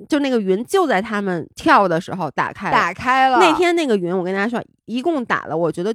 [0.08, 3.40] 就那个云就在他们跳的时候打开，打开了。
[3.40, 5.94] 那天那个云，我跟大家说，一共打了，我觉得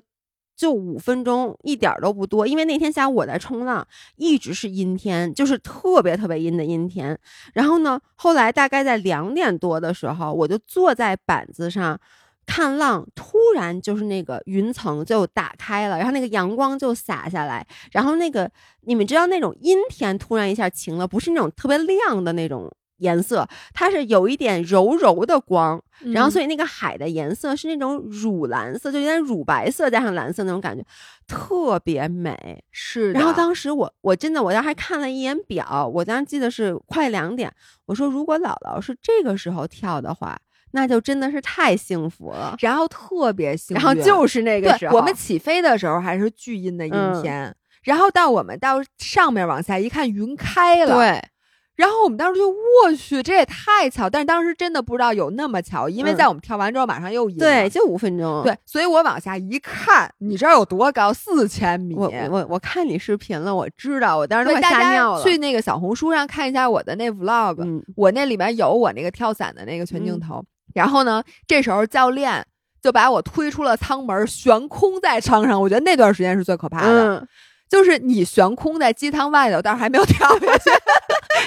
[0.56, 2.46] 就五分钟，一点都不多。
[2.46, 3.86] 因为那天下午我在冲浪，
[4.16, 7.18] 一直是阴天，就是特别特别阴的阴天。
[7.54, 11.98] 然后呢，后来大概在两点多的时候，我就坐在板子上
[12.44, 18.50] 看浪，突然就是那个云层就打开了，然后那个阳光就洒下来，然后那个
[18.82, 22.70] 你们知道那种阴天突然一下晴了，不是那种特别亮的那种。
[22.98, 25.82] 颜色它是有一点柔柔的光，
[26.12, 30.84] 然后所以那个海的颜色是那种乳蓝色，就有点乳白色加上蓝色那种感觉，
[31.26, 32.62] 特别美。
[32.70, 33.12] 是。
[33.12, 37.52] 然后当时我我真的我当时还看了一眼表，我当时记得是快两点。
[37.86, 40.38] 我说如果姥姥是这个时候跳的话，
[40.70, 42.56] 那就真的是太幸福了。
[42.60, 50.94] 然后特别幸运，然后就是那个时候，我们起飞的时候还是巨阴的阴天，然后到我们到上面往下一看，云开了。
[50.94, 51.22] 对。
[51.76, 54.08] 然后我们当时就我去，这也太巧！
[54.08, 57.36] 但是当时真的不知道有那么巧，因为在我们跳完之后马上又阴。
[57.36, 58.44] 对，就五分钟。
[58.44, 61.12] 对，所以我往下一看，你知道有多高？
[61.12, 61.96] 四千米。
[61.96, 65.22] 我我我看你视频了，我知道，我当时都快吓尿了。
[65.24, 70.44] 去那个小红书上看一下我的那 vlog，我那里面有我那个跳伞的那个全镜头。
[70.74, 72.46] 然后呢，这时候教练
[72.80, 75.60] 就把我推出了舱门，悬空在舱上。
[75.60, 77.26] 我觉得那段时间是最可怕的。
[77.68, 80.70] 就是你悬空在机舱外头，但是还没有跳下去。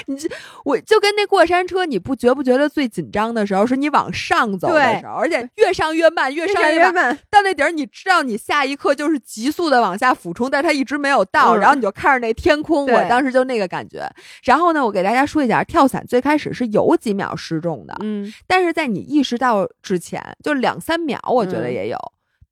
[0.06, 0.28] 你这
[0.64, 7.18] 我就跟那过山车，你不觉不觉得最紧张的时候是你往上走的时候，而且越上越慢，越上越慢。
[7.30, 12.86] 到那底儿，你知道你下一刻就是急速的往下俯冲，但是它一直没有到，然后你就看着那天空。
[12.86, 14.08] 我当时就那个感觉。
[14.44, 21.98] 然后呢，我给大家说一下，跳伞最开始是有几秒失重的，嗯，但是在你意识到之前，就两三秒，我觉得也有。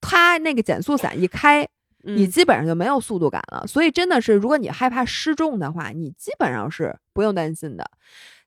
[0.00, 1.66] 它那个减速伞一开。
[2.06, 7.90] 你基本上就没有速度感了，所以真的是，如果你害怕失重的话，你基本上是不用担心的。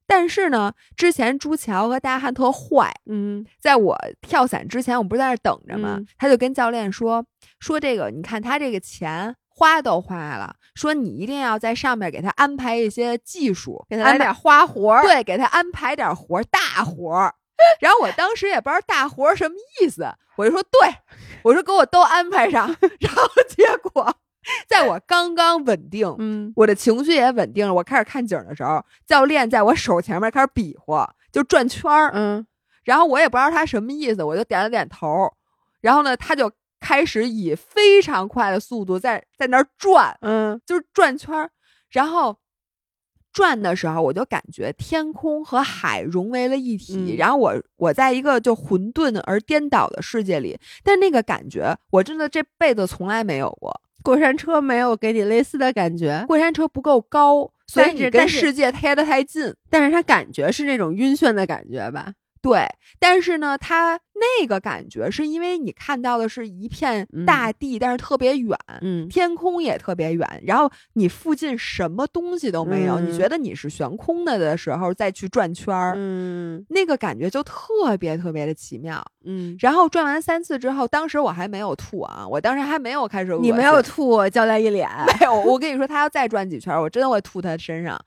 [0.07, 5.99] 但是呢，之前朱桥和大汉特坏，嗯，在我跳伞之前，我不是在那等着吗？
[6.17, 7.23] 他就跟教练说
[7.59, 17.35] 说这个，你看他这个钱花都花了，说你一定要在上面给他安排一些技术，给他来点花活儿，对，给他安排点活儿，大活儿。
[17.79, 20.07] 然后我当时也不知道大活什么意思，
[20.37, 20.95] 我就说对，
[21.43, 22.67] 我说给我都安排上。
[22.99, 24.15] 然后结果，
[24.67, 32.45] 在我刚刚稳定，嗯，我的情绪也稳定了，我开始看景的时候，教练在我手前面开始比划，就转圈儿，嗯，
[32.83, 35.31] 然后我也不知道他什么意思，我就点了点头。
[35.81, 41.49] 然后呢，他就开始以非常快的速度在在那儿转，嗯，就是转圈儿，
[41.89, 42.37] 然后。
[43.31, 53.81] 转的时候，我就感觉天空和海融为了一体，然后我我在一个就混沌而颠倒的世界里，但那个感觉我真的这辈子从来没有过。
[54.01, 62.13] 过山车没有给你类似的感觉，过山车不够高，所以你跟世界贴得太近，但是它感觉是那种晕眩的感觉吧？
[62.41, 62.65] 对，
[62.99, 63.99] 但是呢，它
[64.39, 79.55] 那个感觉是因为你看到的是一片大地，但是特别远，嗯，天空也特别远，然后你附近什么东西都没有，你觉得你是悬空的的时候再去转圈儿，嗯，那个感觉就特别特别的奇妙，嗯。
[79.59, 85.33] 然后转完三次之后，当时我还没有吐啊，我当时还没有开始，你没有吐，教练一脸没有。
[85.33, 87.99] 我跟你说，他要再转几圈，我真的会吐他身上。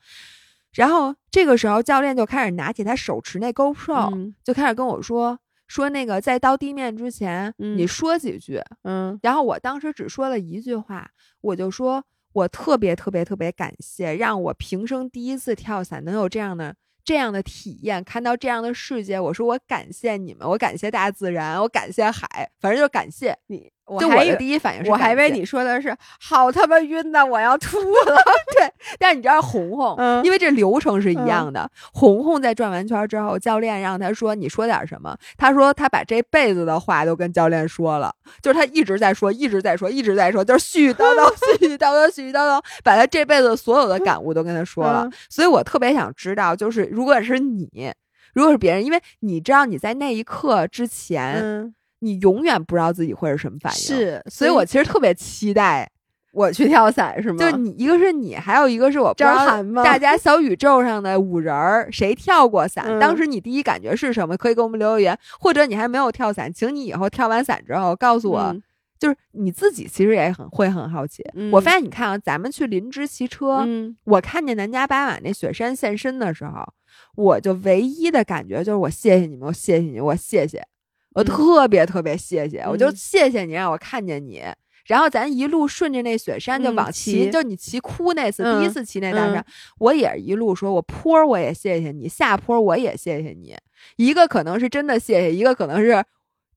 [0.74, 8.60] 然后这个时候，教练就开始拿起他手持那 GoPro，就开始跟我说说那个在到地面之前，你说几句。
[8.82, 11.10] 嗯，然后我当时只说了一句话，
[11.40, 12.02] 我就说
[12.32, 19.20] 我特别特别特别感谢，让我平生第一次跳伞能有这样的这样的体验，看到这样的世界。
[19.20, 23.70] 我说我感谢你们，我感谢大自然，我感谢海，反正就感谢你。
[23.98, 28.22] 就我的第一反应是，我还以为你说的是好他妈晕的，我要吐了。
[28.56, 31.68] 对，但是你知道红红，因为这流程是一样的。
[31.92, 41.28] 红红在转完圈之后，教练让他说：“你说点什么？”他说他把这辈子的话都跟教练说了，就是他一直在说，一直在说，一直在说，就是絮絮叨叨、
[41.58, 45.10] 絮絮叨叨、絮絮叨叨，把他这辈子所有的感悟都跟他说了。
[45.28, 47.92] 所以我特别想知道，就是如果是你，
[48.32, 51.74] 如果是别人，因为你知道你在那一刻之前。
[52.02, 55.88] 你永远不知道自己会是什么反应，是，所以我其实特别期待
[56.32, 57.38] 我去跳伞，是吗？
[57.38, 59.84] 就你一个是你，还有一个是我张涵吗？
[59.84, 62.98] 大家小宇宙上的五人儿，谁跳过伞？
[62.98, 64.36] 当时你第一感觉是什么？
[64.36, 68.56] 可以给我们留言，或者你还没有跳伞，请你以后跳完伞之后告诉我，
[68.98, 71.22] 就是你自己其实也很会很好奇。
[71.52, 73.64] 我发现你看啊，咱们去林芝骑车，
[74.04, 76.66] 我看见南迦巴瓦那雪山现身的时候，
[77.14, 80.66] 我就唯一的感觉就是我谢谢你们，我谢谢你，我谢谢。
[81.14, 84.42] 我特别特别谢谢，我就谢谢你让我看见你，
[84.86, 89.44] 然后咱一路顺着那雪山就往骑，就你骑哭那次，第一次骑那大山，
[89.78, 93.54] 我也一路说，我坡我也谢谢你，下坡我也谢谢你，
[93.96, 96.02] 一个可能是真的谢谢，一个可能是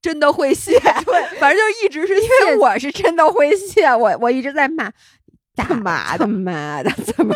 [0.00, 0.72] 真的会谢，
[1.04, 4.90] 对，反正就一直是因为我是真的会谢，我我一直在骂，
[5.54, 7.34] 大妈的妈的怎么？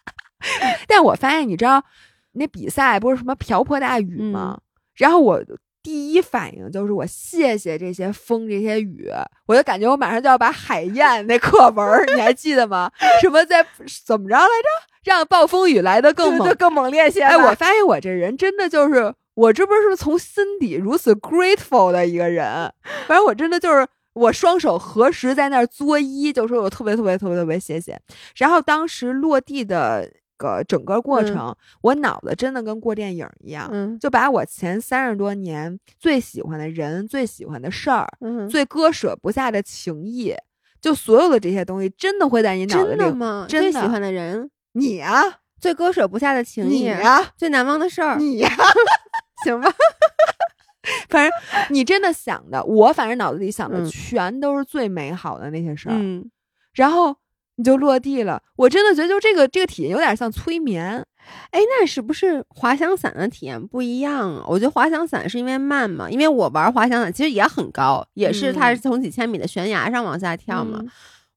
[0.88, 1.84] 但我发现你知道
[2.32, 4.58] 那比赛不是什么瓢泼大雨吗？
[4.94, 5.44] 然后我。
[5.82, 9.10] 第一反应就是我谢谢这些风这些雨，
[9.46, 12.90] 我就感觉我马上就要把海燕那课文你还记得吗？
[13.20, 13.66] 什么在
[14.04, 14.68] 怎么着来着？
[15.04, 17.22] 让暴风雨来的更猛更猛烈些。
[17.22, 22.72] 哎，我发现我这人真的就是我这不是从心底如此 grateful 的一个人。
[23.08, 28.00] 反正我真的就是我双手合十在那儿作揖，就说我特别特别特别特别谢谢。
[28.36, 30.08] 然后当时落地的。
[30.42, 33.70] 个整个过程，我脑子真的跟过电影一样，
[34.00, 38.08] 就把我前三十多年最喜欢的人、最喜欢的事儿、
[38.48, 40.34] 最割舍不下的情谊，
[40.80, 42.96] 就所有的这些东西，真的会在你脑子里。
[42.96, 43.46] 真的吗？
[43.48, 45.22] 最喜欢的人，你啊，
[45.60, 48.48] 最割舍不下的情谊，你啊，最难忘的事儿，你呀，
[49.44, 49.72] 行吧。
[51.08, 51.32] 反正
[51.70, 55.94] 你真的想的，我反正脑子里想的全都是最美好的那些事儿。
[55.96, 56.28] 嗯，
[56.74, 57.16] 然后。
[57.56, 61.04] 你就落地了，我真的觉得就这个这个体验有点像催眠，
[61.50, 64.44] 哎，那是不是滑翔伞的体验不一样啊？
[64.48, 70.80] 我觉得滑翔伞是因为慢嘛，因为我玩滑翔伞其实也很高，也是它是从几千米的悬崖上往下跳嘛。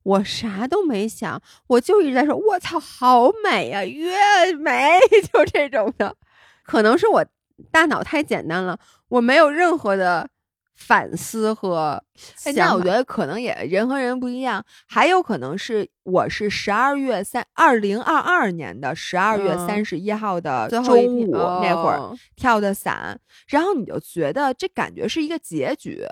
[0.04, 5.00] 我啥都没想，我就一直在说，我操，好美呀，越美
[5.34, 6.16] 就这种的，
[6.64, 7.26] 可能是我
[7.72, 8.78] 大脑太简单了，
[9.10, 10.30] 我没有任何的。
[10.76, 12.04] 反思和，
[12.56, 26.06] 那我觉得可能也人和人不一样，还有可能是我是十二月三二零二二年的十二月三十一号的中午那会儿跳的伞，然后你就觉得这感觉是一个结局，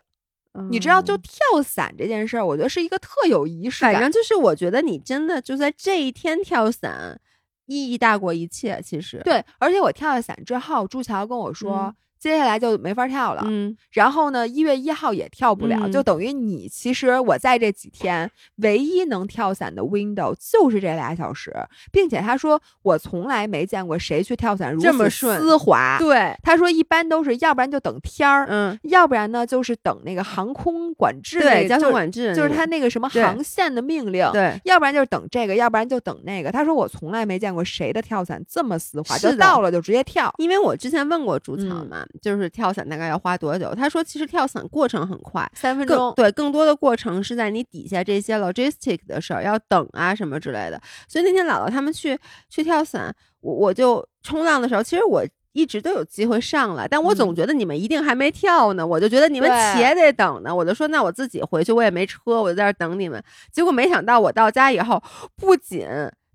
[0.70, 1.18] 你知道，就。
[1.18, 4.12] 跳伞这件事儿，我觉得是一个特有仪式感，反正。
[4.12, 7.20] 就是我觉得你真的就在这一天跳伞，
[7.66, 8.82] 意义大过一切。
[8.84, 9.22] 其实。
[9.26, 11.94] 对，而且我跳了伞之后，朱桥跟我说。
[12.24, 21.54] 接下来就没法跳了，嗯，然后呢，一月一号也跳不了，就等于你其实我在这几天唯一能跳伞的 window 就是这俩小时，
[21.92, 36.54] 并且他说我从来没见过谁去跳伞这么丝滑，对，他说一般都是要不然就等天儿，嗯，要不然呢就是等那个航空管制，对，交通管制，就是他那个什么航线的命令，对，要不然就是等这个，要不然就等那个。
[36.54, 42.06] 他说我从来没见过谁的跳伞这么丝滑，就到了就直接跳，因为我之前问过主草嘛。
[42.22, 43.74] 就是跳伞大概要花多久？
[43.76, 46.14] 他说其实跳伞过程很快，三分钟。
[46.16, 50.80] 对，更多的过程是在你底下这些 logistic 的事儿，要等啊什么之类的。
[51.08, 52.18] 所以那天姥姥他们去
[52.50, 63.24] 去跳伞，我我就冲浪的时候，其实我一直都有机会上来，但我总觉得你们一定还没跳呢，我就觉得你们且得等呢，我就说那我自己回去，我也没车，我就在这等你们。
[63.52, 65.02] 结果没想到我到家以后，
[65.36, 65.88] 不仅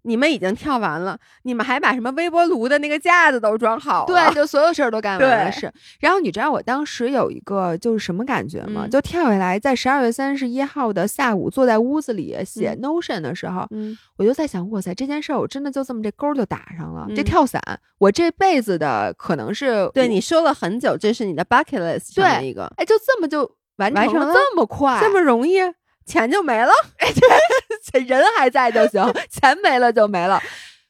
[0.03, 5.53] 你们已经跳完了，你们还把什么微波炉的那个架子都装好了，对，就所有事儿都干完了。
[5.53, 5.71] 是，
[6.01, 8.87] 然后你知道我当时有一个就是什么感觉吗？
[8.89, 17.07] 就跳下来，在十二月三十一号的下午，坐在屋子里写 Notion 的时候，嗯，我就在想，哇塞，这件事儿我真的就这么这勾就打上了。
[17.15, 17.61] 这跳伞，
[17.99, 25.59] 我这辈子的可能是对你说了很久，这是你的 bucket list 对一个，哎，就这么就完成了这么快，这么容易。
[26.07, 30.41] 钱就没了，哎，对，人还在就行， 钱没了就没了。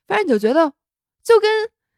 [0.06, 0.72] 反正你就觉得，
[1.22, 1.50] 就跟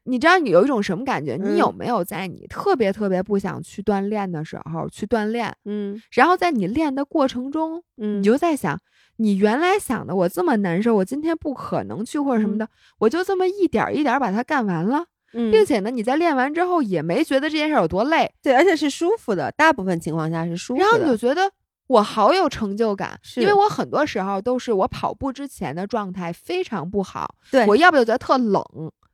[0.05, 1.37] 你知道你有一种什么感觉？
[1.37, 5.55] 你有没有在你特别特别不想去锻炼的时候去锻炼？
[5.65, 8.81] 嗯，然后在你练的过程中，嗯，你就在想，
[9.19, 20.85] 你原来想的我这么难受，我今天不可能去或者什么的，我就这么一点一点把它干完了，嗯并且呢，你在练完之后也没觉得这件事有多累，对，而且是舒服的，大部分情况下是舒服的。
[20.85, 21.49] 然后你就觉得。
[21.91, 28.63] 我好有成就感，因为我很多时候都是我跑步之前的状态非常不好，对我要不就觉得特冷，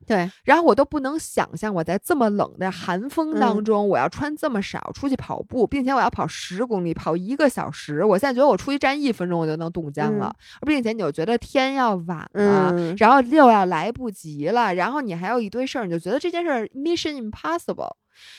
[0.05, 17.95] 对，然后我都不能想象我在这么冷的寒风当中，我要穿这么少出去跑步，并且我要跑十公里，跑一个小时，我现在觉得我出去站一分钟我就能冻僵了，并且你就觉得天要晚了，然后又要来不及了，然后你还有一堆事儿，你就觉得这件事儿 mission impossible，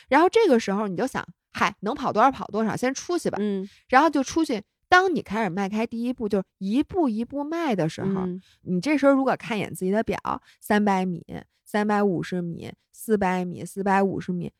[0.09, 1.27] 然后这个时候你就想。
[1.53, 3.39] 嗨，能跑多少跑多少，先出去吧。
[3.41, 4.63] 嗯，然后就出去。
[4.91, 8.27] 当你开始迈开第一步，就是一步一步迈的时候，
[8.63, 10.19] 你这时候如果看一眼自己的表，
[10.61, 11.23] 三百米、
[11.63, 14.51] 三百五十米、四百米、四百五十米，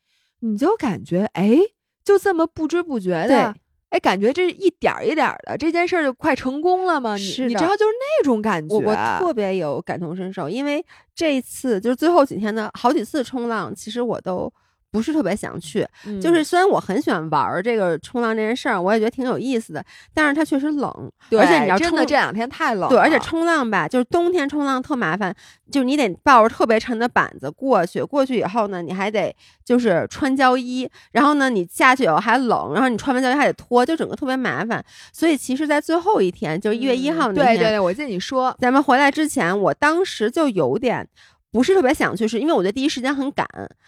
[0.41, 1.57] 你就感觉哎，
[2.05, 3.55] 就这么不知不觉的，
[3.89, 7.17] 哎，感觉这一点一点的这件事就快成功了吗？
[7.17, 10.85] 你你知道就是那种感觉，我特别有感同身受，因为
[11.15, 14.53] 这一次就是最后几天的好几次冲浪，其实我都。
[14.91, 15.87] 不是特别想去，
[16.21, 19.85] 就是虽然我很喜欢玩这个冲浪这件事儿，我也觉得挺有意思的，
[20.15, 25.35] 但是它确实冷，而且你要真的这两天太冷，对，而且冲浪吧，就是冬天冲浪特麻烦，
[25.71, 34.83] 就是你得抱着特别沉的板子过去，过去以后呢，你还得就是穿胶衣，然后呢，你下去以后还冷，然后你穿完胶衣还得脱，就整个特别麻烦。
[35.13, 41.07] 所以其实，在最后一天，就是一月一号那天，对对对，我记得你说咱们回来之前，我当时就有点。
[41.51, 43.47] 不是特别想去，是因为我觉得第一时间很赶，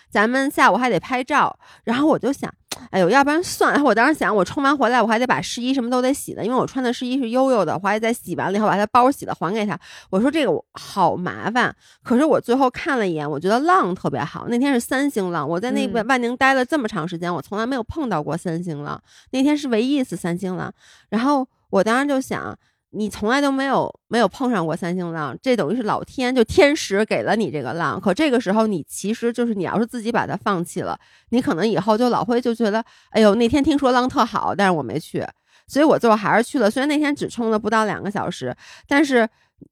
[0.09, 2.51] 咱们下午还得拍照，然后我就想，
[2.91, 3.85] 哎呦，要不然算了。
[3.85, 9.79] 我当时想，我冲完回来，我还得把湿衣什么都得洗的，因为我穿的湿衣是悠悠的，我还得再洗完了以后把它包洗了还给他。
[10.09, 14.47] 我说这个好麻烦，可是我最后看了一眼，我觉得浪特别好。
[14.49, 18.99] 那天是三星浪，我在那个万宁待了这么长时间，我从来没有碰到过三星浪，
[19.33, 20.73] 那天是唯一一次三星浪。
[21.11, 22.59] 然后我当时就想。
[22.93, 28.01] 你从来都没有没有碰上过三星浪，这等于是老天就天使给了你这个浪。
[28.01, 30.99] 可这个时候你其实就是你要是自己把它放弃了，
[31.31, 35.25] 你可能以后就老会就觉得，哎呦那天听说浪特好，但是我没去，
[35.67, 36.71] 所以我最后还是去了。
[36.71, 38.55] 虽然那天只冲了不到两个小时，
[38.89, 39.29] 但是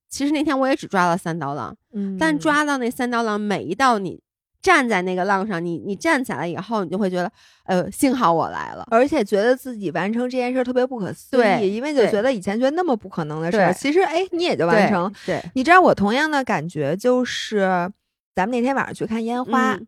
[0.08, 4.20] 其实那天我也只抓了三刀浪，嗯，但抓到那三刀浪每一道你。
[4.60, 7.30] 站在那个浪上，你你站起来以后，你就会觉得，
[7.64, 15.12] 呃，幸好我来了，而且觉得自己完成这件事特别不可思议，因为就觉得以前觉得那么不可能的事儿，其实哎，你也就完成。
[15.24, 17.90] 对，你知道我同样的感觉就是，
[18.34, 19.78] 咱们那天晚上去看烟花，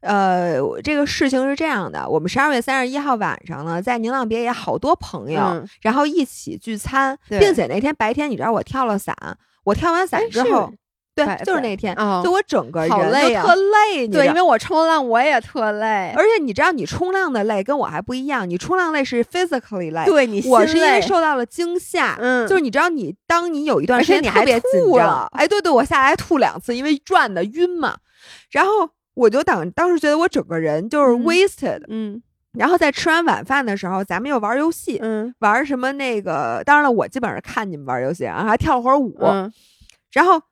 [0.00, 9.16] 呃，这个事情是这样的，我们十二月三十一号晚上呢，在宁浪别野好多朋友，然后一起聚餐，并且那天白天你知道我跳了伞，
[9.64, 10.70] 我跳完伞之后。
[11.14, 11.94] 对，就是那天，
[12.24, 27.96] 就我整个人都特累，对，因为我冲浪我也特累，而且你知道，你冲浪的累跟我还不一样，你冲浪累是 physically 累，对你，我是因为受到了惊吓，嗯，就是你知道，你当你有一段时间特别紧张，哎，对对，我下来吐两次，因为转的晕嘛，
[28.50, 32.20] 然后我就当当时觉得我整个人就是 wasted，嗯，
[32.58, 39.16] 然后在吃完晚饭的时候，咱们又玩游戏，嗯，玩什么那个，当然了，我基本上看你们玩游戏，然后还跳了会儿舞，
[40.12, 40.42] 然后。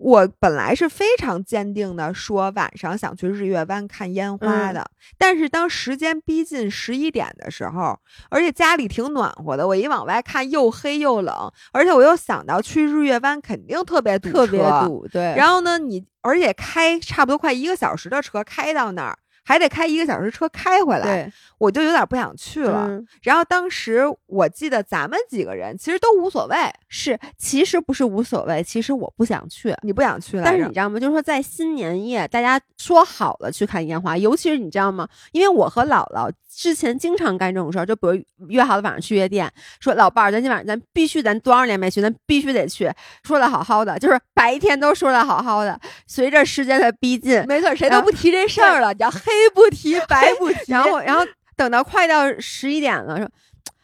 [0.00, 7.98] 我本来是非常坚定的说晚上想去日月湾看烟花的，但是当时间逼近十一点的时候，
[8.30, 15.34] 而且家里挺暖和的，我一往外看又黑又冷，而且我又想到去日月湾肯定特别堵，特别堵，对。
[15.36, 19.18] 然后呢，你而且开差不多快一个小时的车开到那儿。
[19.50, 21.28] 还得开一个小时车开回来，
[21.58, 22.88] 我就有点不想去了。
[23.20, 26.56] 然后当时我记得咱们几个人其实都无所谓，
[26.88, 31.00] 是其实不是无所谓，其实我不想去，你不想去了，但是你知道吗？
[31.00, 35.08] 就是说在新年夜，大家说好了去看烟花，尤其是你知道吗？
[35.32, 36.30] 因为我和姥姥。
[36.52, 42.90] 之前经常干这种事儿，就比如约好了晚上去夜店，说老伴儿，咱今晚上咱必须，咱多少年没去，咱必须得去。
[43.22, 45.78] 说的好好的，就是白天都说的好好的，
[46.08, 50.56] 随着时间的逼近，没错，谁都不提这事儿了，你要黑不提白不提。
[50.72, 51.24] 然后，然后
[51.56, 53.28] 等到快到十一点了，说，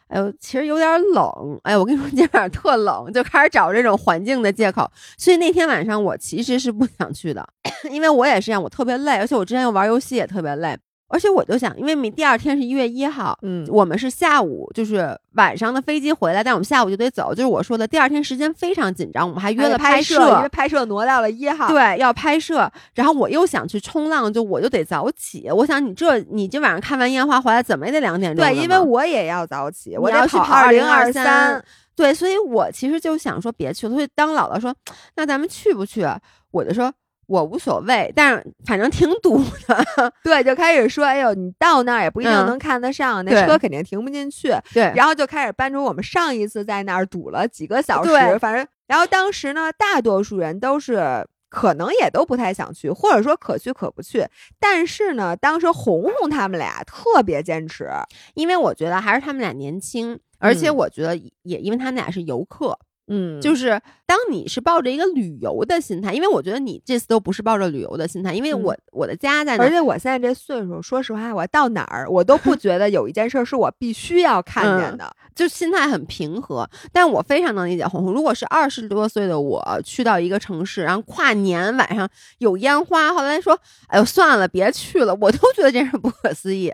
[0.07, 1.59] 哎呦，其实有点冷。
[1.63, 4.89] 哎，我跟你说，今晚上特冷，就开始找这种环境的借口。
[5.17, 7.47] 所以那天晚上我其实是不想去的，
[7.91, 10.77] 因为我也是这样，我特别累，而且我之前又玩游戏也特别累。
[11.09, 17.33] 而且我就想，因为明第二天是一月一号，嗯，我们是下午就是晚上的飞机回来，但我们下午就得走。
[17.33, 22.69] 就是我说的，第二天时间非常紧张，我们还约了拍摄，因为拍摄挪到了一号，对，要拍摄。
[22.93, 25.49] 然后我又想去冲浪，就我就得早起。
[25.49, 28.45] 我想你这你今晚上看完烟花回来，怎么也得两点钟。
[28.45, 31.63] 对，因为我也要早起，我要去跑二零二三。
[31.95, 33.93] 对，所以我其实就想说别去了。
[33.93, 34.75] 所以当姥姥说
[35.15, 36.05] 那咱们去不去，
[36.51, 36.93] 我就说。
[37.27, 39.85] 我无所谓，但是反正挺堵的。
[40.23, 44.53] 对，就开始说，哎呦，你到那儿也不一定能看得上，那车肯定停不进去。
[44.73, 54.25] 对，然后就开始搬出我们上一次在那儿堵了几个小时，反正，然后当时呢，大多数人都是可能也都不太想去，或者说可去可不去。
[54.59, 57.89] 但是呢，当时红红他们俩特别坚持，
[58.35, 62.79] 因为我觉得还是他们俩年轻，而且我觉得也因为他们俩是游客。
[63.07, 76.69] 嗯，就是当你是抱着一个旅游的心态，因为我觉得你这次都不是抱着旅游的心态，因为我我的家在，而且我现在这岁数，说实话，我到哪儿我都不觉得有一件事是我必须要看见的，就心态很平和。
[76.91, 86.73] 但我非常能理解红红，如果是二十多岁的我去到一个城市，然后跨年晚上有烟花，后来说，哎呦算了，别去了，我都觉得这事不可思议。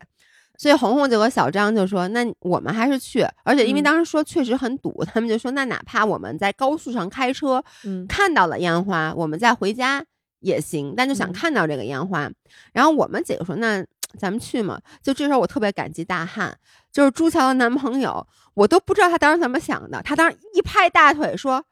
[0.64, 10.06] 所以红红就和小张就说：“那我们还是去，而且因为当时说确实很堵，他们就说那哪怕我们在高速上开车，嗯，看到了烟花，我们再回家
[10.40, 12.32] 也行，但就想看到这个烟花。
[12.72, 13.86] 然后我们几个说：那
[14.18, 14.80] 咱们去嘛。
[15.02, 16.58] 就这时候我特别感激大汉，
[16.94, 21.66] 就是朱乔的男朋友，我都不知道他当时怎么想的，他当时一拍大腿说：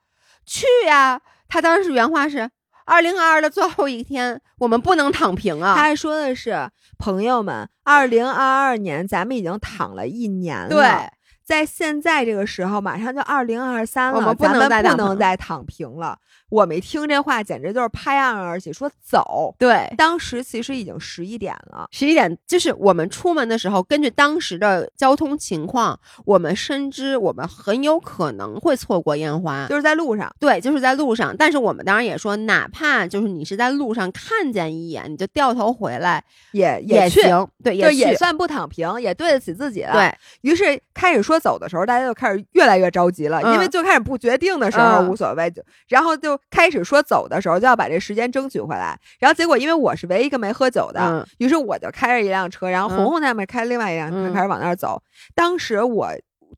[0.45, 1.21] 去呀！
[1.47, 2.51] 他当时原话是。”
[2.83, 5.75] 二零二二的最后一天，我们不能躺平啊！
[5.75, 10.69] 他还说的是，朋友们，二零二二年咱们已经躺了一年了。
[10.69, 11.09] 对。
[11.43, 16.17] 在现在这个时候，马上就二零二三了，我们不能再不能再躺平了。
[16.51, 19.55] 我们一听这话，简直就是拍案而起，说走。
[19.57, 30.33] 对，当时其实已经十一点了，十一点就是我们出门的时候，根据当时的交通情况，我们深知我们很有可能会错过烟花，就是在路上。
[30.39, 31.35] 对，就是在路上。
[31.35, 36.23] 但是我们当然也说，哪怕就是你是在路上看见一眼，你就掉头回来
[36.53, 37.45] 也也行。
[37.61, 39.93] 对，也也算不躺平，也对得起自己了。
[39.93, 40.13] 对
[40.49, 41.41] 于是开始说。
[41.41, 48.99] 走的时候，大家就开始越来越着急了，因为就开始不决定的时候无所谓，就然后就开始说走的时候就要把这时间争取回来。
[49.19, 55.01] 然后结果因为我是唯一一个没喝酒的，于是我就开着一辆车，然后红红他们开另外一辆车开始往那儿走。
[55.35, 56.09] 当时我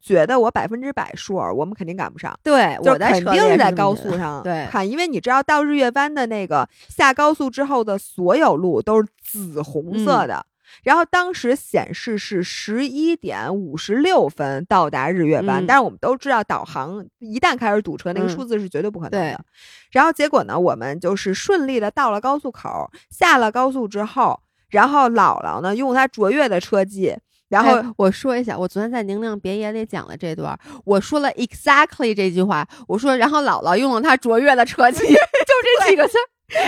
[0.01, 2.37] 觉得我百分之百数，我们肯定赶不上。
[2.43, 10.45] 对，就肯定是在高速上对看，因为你知道到日月湾的那个下高速之后的所有路都是紫红色的。
[10.81, 19.45] 然后当时显示是十一点五十六分到达日月湾，但是我们都知道导航一旦开始堵车，那个数字是绝对不可能的。
[19.91, 27.15] 然后结果呢，我们就是顺利的到了高速口，下了高速之后，然后姥姥呢用她卓越的车技，
[27.49, 36.17] 然后我说一下，我昨天在《宁宁别野》里讲了这段，我说了 exactly 这句话，我说然后姥姥用了她卓越的车技， 就这几个字，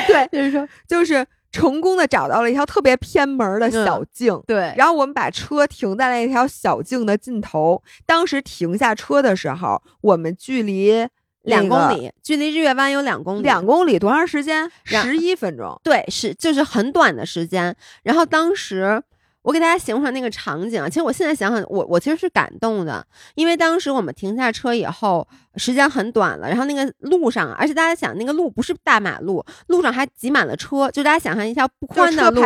[0.07, 1.25] 对，就是说就是。
[1.55, 4.73] 成功的找到了一条特别偏门的小径，对。
[4.75, 7.81] 然后我们把车停在了一条小径的尽头。
[8.05, 11.07] 当时停下车的时候，我们距离
[11.43, 13.43] 两公里，距离日月湾有两公里。
[13.43, 14.69] 两公里多长时间？
[14.83, 15.79] 十一分钟。
[15.81, 17.75] 对，是就是很短的时间。
[18.03, 19.01] 然后当时。
[19.45, 25.25] 我给大家形容那个场景啊，其实我现在想想，我我其实是感动的，因为当时我们停下车以后，
[25.55, 32.41] 时间很短了，然后那个路上，而且大家想，那个路不是大马路，路上还挤满了车，就大家想象一下不宽的路，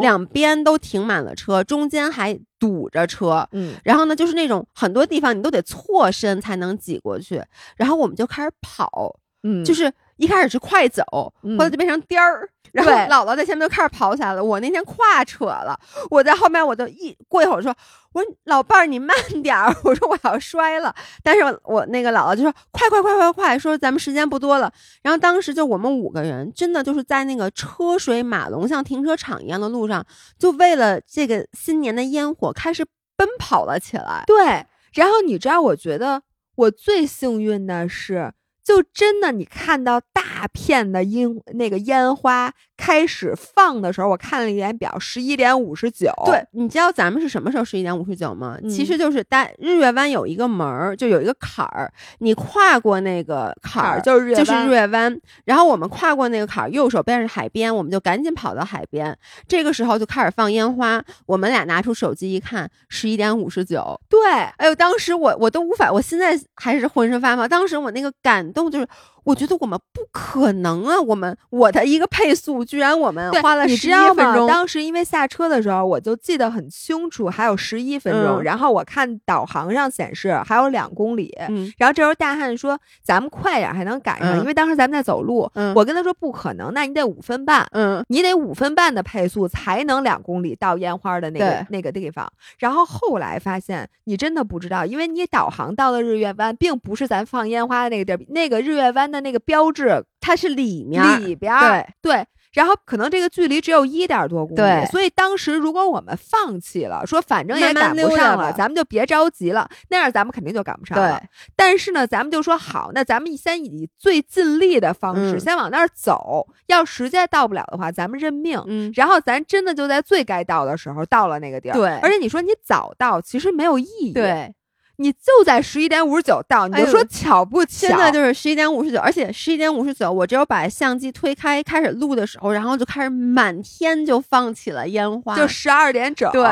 [0.00, 7.42] 两边都停满了车，中间还堵着车，嗯，然后呢，就是那种很多地方你都得错身才能挤过去，
[7.76, 12.48] 然后我们就开始跑，嗯，就是一开始是快走，后来就变成颠儿。
[12.78, 15.78] 然后姥姥在前面就开始跑起来了，我那天胯扯了，
[16.10, 17.74] 我在后面我就一过一会儿说，
[18.12, 24.72] 我说老伴儿你慢点儿， 我说我要摔了，但是我那个姥姥就说快快快快快，说咱们时间不多了。
[25.02, 30.06] 然后当时就我们五个人真的就是在那个车水马龙像停车场一样的路上，
[30.38, 32.84] 就为了这个新年的烟火开始
[33.16, 34.22] 奔跑了起来。
[34.26, 36.22] 对，然后你知道，我觉得
[36.54, 38.32] 我最幸运的是。
[38.64, 46.10] 就真的，你看到大片的烟那个烟花开始放的时候，我看了一眼表，十一点五十九。
[46.24, 48.56] 对，你知道咱们是什么时候十一点五十九吗？
[48.70, 55.20] 其实就是大日月湾有一个门儿，就有一个坎儿，你跨过那个坎儿就是日就是日月湾。
[55.44, 59.14] 然后我们跨过那个坎儿，右手边是海边，我们就赶紧跑到海边。
[59.48, 64.00] 这个时候就开始放烟花，我们俩拿出手机一看，十一点五十九。
[64.08, 64.18] 对，
[64.56, 67.48] 哎呦，当时我我都无法，我现在还是浑身发毛。
[67.48, 68.86] 当时我那个感动就是。
[69.28, 70.98] 我觉得我们不可能啊！
[71.02, 74.46] 我们我的一个配速，居然我们花了十一分钟。
[74.46, 78.42] 当时因为下车的时候，我就记得很清楚，还有十一分钟。
[78.42, 81.36] 然后我看导航上显示还有两公里。
[81.76, 85.50] 然后这时候大汉说：“咱们快点，还能赶上。”因为当时咱们在走路。
[85.74, 87.66] 我跟他说：“不可能，那你得五分半。
[87.72, 92.26] 嗯，你得五分半的配速才能两公里到烟花的那个那个地方。”
[92.58, 99.17] 然后后来发现，你真的不知道，因为你导航到了日月湾，并不是咱放烟花的那个地儿，那个日月湾的。
[99.20, 111.22] 那个标志它是里面里边对对，然后可能这个距离只有一点多公里，所以当时如果我们放弃了，说反正也赶不上了，咱们就别着急了，那样咱们肯定就赶不上了。
[111.54, 118.62] 但是呢，咱们就说好，那咱们先以最尽力的方式先往那儿走，要实在到不了的话，咱们认命。
[118.66, 121.74] 嗯，然后咱真的就在最该到的时候到了那个地儿。
[121.74, 124.12] 对，而且你说你早到其实没有意义。
[124.12, 124.52] 对。
[125.00, 127.88] 你就在十一点五十九到，你就说巧不巧？
[127.88, 136.28] 现在就是十一点五十九，而且十一点五十九，我只有把相机推开开始录的时候，然后就开始满天就放起了烟花，就十二点整。
[136.32, 136.42] 对，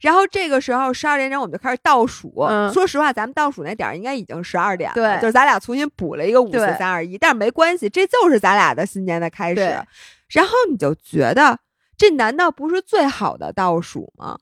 [0.00, 2.32] 然后这个时候十二点整我们就开始倒数。
[2.72, 4.94] 说实话，咱们倒数那点儿应该已经十二点了。
[4.94, 9.60] 对，就是咱俩重新补了一个五四三二一，但是没关系，这就是咱俩的新年的开始。
[10.28, 11.58] 然后你就觉得，
[11.98, 14.38] 这难道不是最好的倒数吗？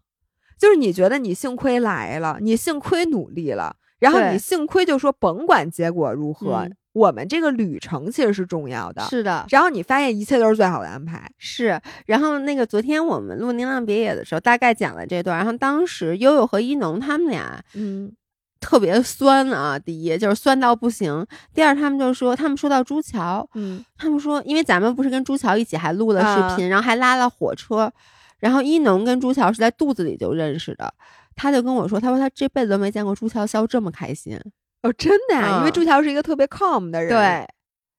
[0.58, 9.02] 就是你觉得你幸亏来了，你幸亏努力了，然后你幸亏就说甭管结果如何，我们这个旅程其实是重要的。
[9.02, 11.30] 是的，然后你发现一切都是最好的安排。
[11.38, 15.36] 是，然后那个昨天我们录《宁浪别野》的时候，大概讲了这段。
[15.36, 18.12] 然后当时悠悠和一农他们俩，嗯，
[18.58, 19.78] 特别酸啊。
[19.78, 21.24] 第一就是酸到不行，
[21.54, 27.92] 第二他们就说，他们说到朱桥，嗯，他们说，因为咱们不是跟朱桥一起还录了视频，然后还拉了火车。
[28.40, 30.92] 然后一农跟朱桥是在肚子里就认识的，
[31.34, 34.38] 他就跟我说，他说他这辈子都没见过朱桥笑这么开心
[34.82, 37.48] 哦，真的呀，因为朱桥是一个特别 calm 的人，对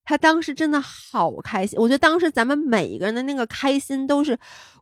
[0.06, 4.38] 他当时真的好开心，我觉得当时咱们每一个人的那个开心都是，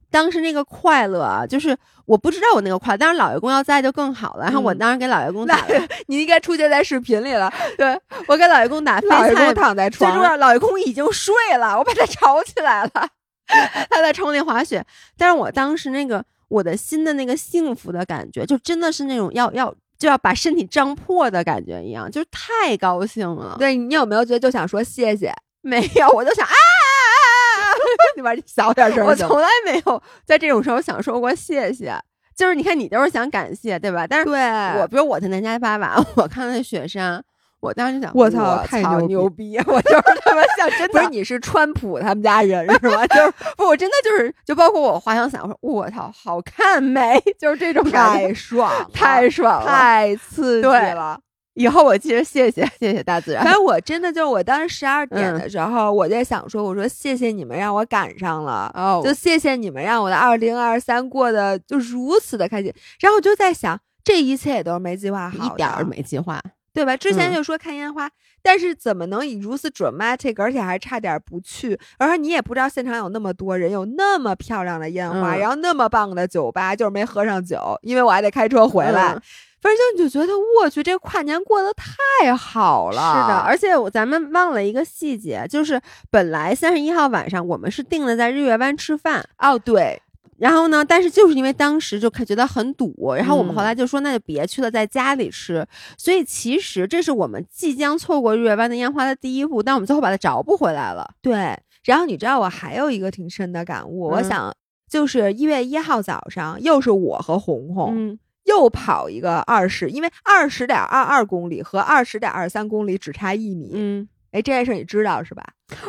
[0.09, 1.75] 当时那个快乐啊，就是
[2.05, 4.43] 我不知道我那个快乐，当然老爷公要在就更好了。
[4.43, 5.59] 然后我当时给老爷公打，
[6.05, 13.09] 你应该出现在视频里了， 对我给老爷公打，老爷公躺在床上，老爷公已经睡了，我把他吵起来了。
[13.89, 14.85] 他在冲那滑雪，
[15.17, 23.55] 但是我当时那个我的心的那个幸福的感觉，就真的是那种要要就要把身体胀破的感觉一样，就是太高兴了。
[23.57, 25.33] 对你有没有觉得就想说谢谢？
[25.61, 27.73] 没有，我就想啊啊啊！
[28.15, 29.05] 你把小点声。
[29.05, 31.93] 我从来没有在这种时候想说过谢谢，
[32.35, 34.05] 就是你看你都是想感谢，对吧？
[34.07, 34.39] 但是对
[34.79, 37.23] 我，比如我在南迦巴瓦，我看那雪山。
[37.59, 39.57] 我当时想，我操，太牛逼！
[39.65, 43.05] 我就是他妈像，真的 不是你是川普他们家人是吧？
[43.07, 47.19] 就是不，我真的就是，就包括我滑翔伞，我说我操，好看没？
[47.39, 51.19] 就是这种太爽，太爽了，太刺激了。
[51.55, 53.43] 以后我其实谢谢谢谢大自然。
[53.43, 62.71] 反正我真的就是，我当时十二点的时候，我在想说，我说谢谢你们让我赶上了，哦，就谢谢你们让我的二零二三过得就如此的开心。
[62.99, 66.39] 然后我就在想，这一切也都是没计划好，一点儿没计划。
[66.77, 66.95] 对吧？
[66.95, 68.07] 之前就说看烟花，
[68.43, 71.75] 但是怎么能以如此 dramatic，而且还差点不去？
[71.97, 79.19] 而且你也不知道现场有那么多人，有那么漂亮的烟花，然后那么棒的酒吧，就是没喝上酒，因为我还得开车回来。
[79.59, 83.23] 反正就你就觉得，我去，这跨年过得太好了。
[83.23, 85.81] 是的，而且我咱们忘了一个细节，就是
[86.11, 89.27] 本来三十一号晚上我们是定了在日月湾吃饭。
[89.39, 89.99] 哦，对。
[90.37, 90.85] 然后呢？
[90.85, 95.65] 但是就是因为当时就觉得很堵，然后我们后来就说那就别去了，在家里吃。
[95.97, 101.09] 所以其实这是我们即将错过日月湾的烟花的第一步，但我们最后把它找不回来了。
[101.21, 101.57] 对。
[101.83, 104.53] 然后你知道我还有一个挺深的感悟，我想
[104.89, 113.71] 就是一月一号早上，又是我和红红又跑一个二十，因为二十点二二公里和二十点二三公里只差一米。
[113.73, 114.07] 嗯。
[114.31, 115.43] 哎，这件事你知道是吧？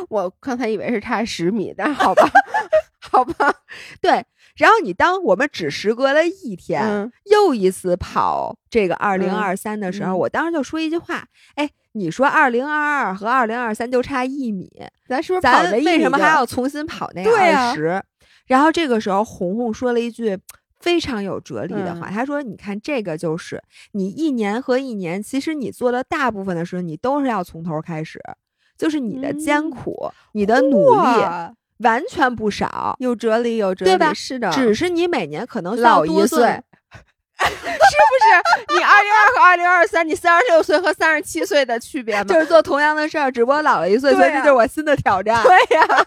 [0.08, 2.30] 我刚才以为是差十米，但是好吧，
[3.10, 3.52] 好吧，
[4.00, 4.24] 对。
[4.58, 11.24] 然后你当我们只时隔了一天，又一次跑这个二零二三的时候，我当时就说一句话：
[11.54, 14.68] 哎，你说二零二二和二零二三就差一米，
[15.08, 18.02] 咱是不是咱为什么还要重新跑那二十？
[18.46, 20.36] 然后这个时候，红红说了一句
[20.80, 23.62] 非常有哲理的话，他说：“你看，这个就是
[23.92, 28.18] 你一年和一年，其实你做的大部分的事，你都是要从头开始，
[28.76, 31.08] 就是你的艰苦，你的努力。”
[31.78, 34.14] 完全不少，有哲理，有哲理，对吧？
[34.14, 36.38] 是的，只是你每年可能老一岁，
[37.38, 38.76] 是不是？
[38.76, 42.24] 你二零二和二零二三，你三十六岁和三十七岁的区别吗？
[42.24, 45.42] 就是做同样的事儿，只不过老了一岁，所以这就是我新的挑战。
[45.46, 45.86] 对呀。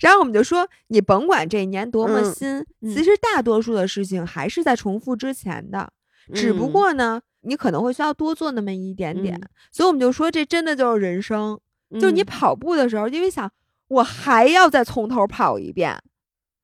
[0.00, 5.90] 然后我们就说，你甭管这一年多么新，其实大多数的事情还是在重复之前的，
[6.34, 9.40] 只不过呢，你可能会需要多做那么一点点。
[9.72, 11.58] 所以我们就说，这真的就是人生。
[11.94, 13.50] 就是你跑步的时候，因为想
[13.88, 15.96] 我还要再从头跑一遍，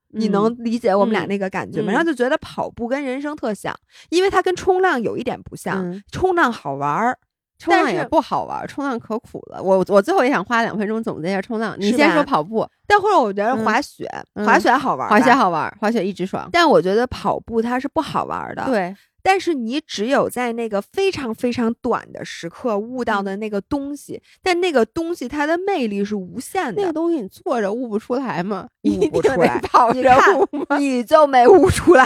[0.09, 1.93] 你能理解我们俩那个感觉吗？
[1.93, 3.75] 然后就觉得跑步跟人生特像，
[4.11, 7.19] 因为它跟冲浪有一点不像，冲浪好玩儿。
[7.59, 9.63] 冲浪也不好玩，冲浪可苦了。
[9.63, 11.77] 我我最后也想花两分钟总结一下冲浪。
[11.79, 14.05] 你先说跑步，但或者我觉得滑雪，
[14.45, 16.49] 滑雪好玩，滑雪好玩，滑雪一直爽。
[16.51, 18.65] 但我觉得跑步它是不好玩的。
[18.65, 18.93] 对，
[19.23, 26.81] 但是你只有在那个非常非常短的时刻悟到的那个东西，但那个东西它的魅力是无限的。
[26.81, 28.69] 那个东西你坐着悟不出来吗？
[28.83, 30.01] 悟不出来，跑着
[30.35, 30.79] 悟吗？
[30.79, 32.05] 你就没悟出来。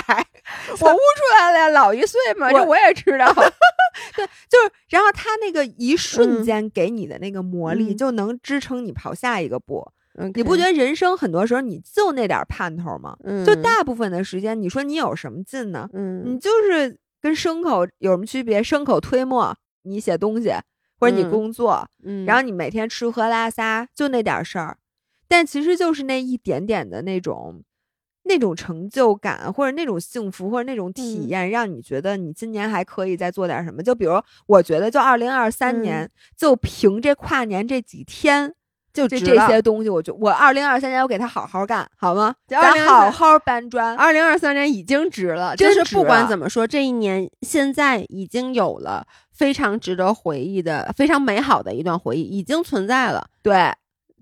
[0.80, 3.32] 我悟出来了呀，老一岁嘛，这我也知道。
[4.14, 9.90] 对，就是，然后他那个一瞬间给你的那个魔力，就能支撑你跑下一个步。
[10.34, 13.16] 你不觉得人生很多时候你就那点盼头吗？
[13.44, 15.88] 就大部分的时间，你说你有什么劲呢？
[15.92, 16.96] 嗯，你就是
[17.26, 18.62] 跟牲口有什么区别？
[18.62, 20.52] 牲口推磨，你写东西
[21.00, 21.88] 或者你工作，
[22.24, 24.78] 然后你每天吃喝拉撒就那点事儿，
[25.26, 27.64] 但其实就是那一点点的那种。
[28.28, 33.80] 那种成就感，或者那种幸福，或者那种体验，让你觉得你今年还可以再做点什么。
[33.80, 38.52] 就比如，我觉得就二零二三年，就凭这跨年这几天，
[38.96, 42.34] 就这这些东西，我就我二零二三年我给他好好干，好吗？
[42.48, 43.94] 咱好好搬砖。
[43.96, 53.28] 二零二三年已经值了，就是不管怎么说，这一年现在已经有了非常值得回忆的、非常美好的一段回忆，已经存在了。
[53.42, 53.72] 对。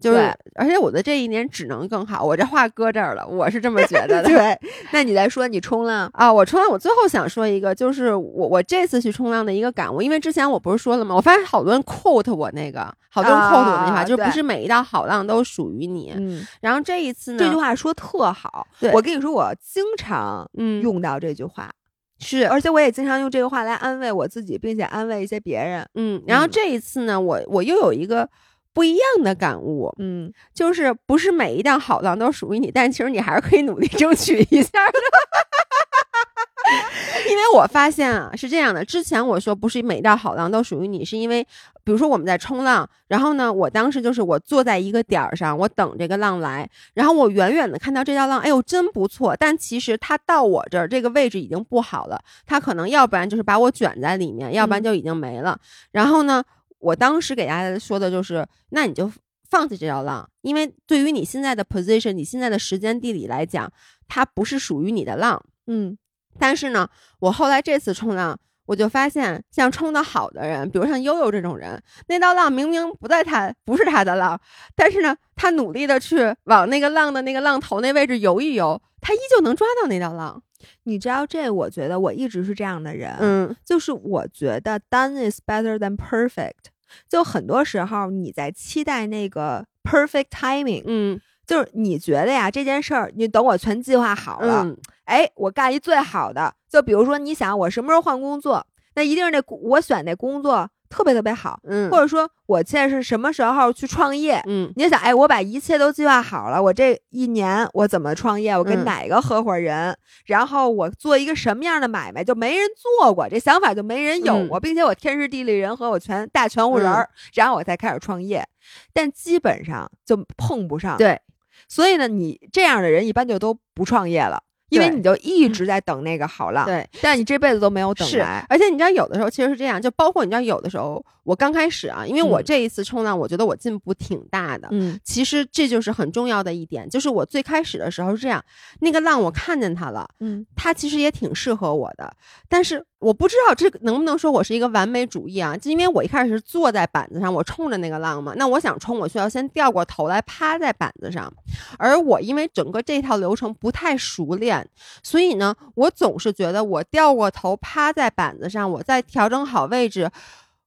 [0.04, 2.22] 就是，而且我的这一年只能更好。
[2.22, 4.24] 我这话搁这儿了，我是这么觉得的。
[4.28, 4.58] 对，
[4.92, 6.30] 那你再说你冲浪啊？
[6.30, 11.14] 我冲浪，我最后想说一个，就是我我这次去冲浪的一个感悟，因为之前我不是说了吗？
[11.14, 16.12] 我发现好多人 quote 我那个，好多人 quote 我那句话，就不是每一道好浪都属于你。
[16.14, 16.46] 嗯。
[16.60, 18.66] 然后这一次呢，这句话说特好。
[18.78, 20.46] 对，我跟你说，我经常
[20.82, 21.70] 用到这句话，
[22.18, 25.88] 是，而且我也经常用这个话来安慰我自己，并且安慰一些别人。
[25.94, 26.22] 嗯。
[26.26, 28.28] 然后这一次呢，我我又有一个。
[28.74, 34.98] 不一样的感悟，嗯，就是不是每一档好浪都属于你，但其实你还是可以努力争取一下的。
[37.30, 41.46] 因为我发现啊，是这样的，之前我说不是每一道好浪都属于你，是因为
[41.84, 55.58] 比如说我们在冲浪，然后呢，我当时就是我坐在一个点儿上，我等这个浪来，然后我远远的看到这道浪，哎呦真不错，但其实它到我这儿这个位置已经不好了，它可能要不然就是把我卷在里面，要不然就已经没了，
[55.92, 56.42] 然后呢。
[56.84, 59.10] 我当时给大家说的就是，那你就
[59.48, 63.72] 放弃这条浪，因为对于你现在的 position，你现在的时间地理来讲，
[64.06, 65.42] 它不是属于你的浪。
[65.66, 65.96] 嗯，
[66.38, 66.88] 但是呢，
[67.20, 74.38] 我后来这次冲浪，我就发现，像冲的好的人，比如像悠悠这种人，那道浪明明不在他，不是他的浪，
[74.76, 80.42] 但是呢，他努力的去往那个浪的那个浪头那位置游一游，他依旧能抓到那道浪。
[80.84, 81.50] 你知道这？
[81.50, 86.72] 我觉得我一直是这样的人，嗯，就是我觉得 done is better than perfect。
[87.08, 96.54] 就很多时候你在期待那个 perfect timing，嗯，就是你觉得呀这件事儿，你等我全计划好了，哎，我干一最好的。
[96.68, 100.68] 就比如说你想我什么时候换工作，那一定是那我选那工作。
[100.94, 109.96] 特别特别好，嗯，或者说我现在是什么时候去创业，嗯，你想，哎，我把一切都计划好了，我这一年我怎么创业，我跟哪个合伙人，
[110.26, 112.64] 然后我做一个什么样的买卖，就没人
[113.00, 118.46] 做过，这想法就没人有过，并且我天时地利人和，我全大全乎人儿，然后我才开始创业，
[118.92, 121.20] 但基本上就碰不上，对，
[121.68, 124.40] 所以呢，你这样的人一般就都不创业了。
[124.74, 128.44] 因为你就一直在等那个好浪，对，但你这辈子都没有等来。
[128.48, 134.68] 而且你知道，有的时候其实是这样，就包括你知道，有的时候我刚开始啊，因为我这一次冲浪，我觉得我进步挺大的。
[134.70, 138.44] 嗯，其实这就是很重要的一点，就是我最开始的时候是这样，
[138.80, 142.14] 那个浪我看见它了，嗯，它其实也挺适合我的，
[142.48, 142.84] 但是。
[143.04, 145.54] 我不知道这能不能说我是一个完美主义啊？
[145.54, 148.32] 就因为我一开始是坐在板子上，我冲着那个浪嘛。
[148.36, 151.30] 那我想冲，我需要先掉过头来趴在板子上。
[151.78, 154.66] 而我因为整个这套流程不太熟练，
[155.02, 160.10] 所以呢，我总是觉得我掉过头趴在板子上，我再调整好位置，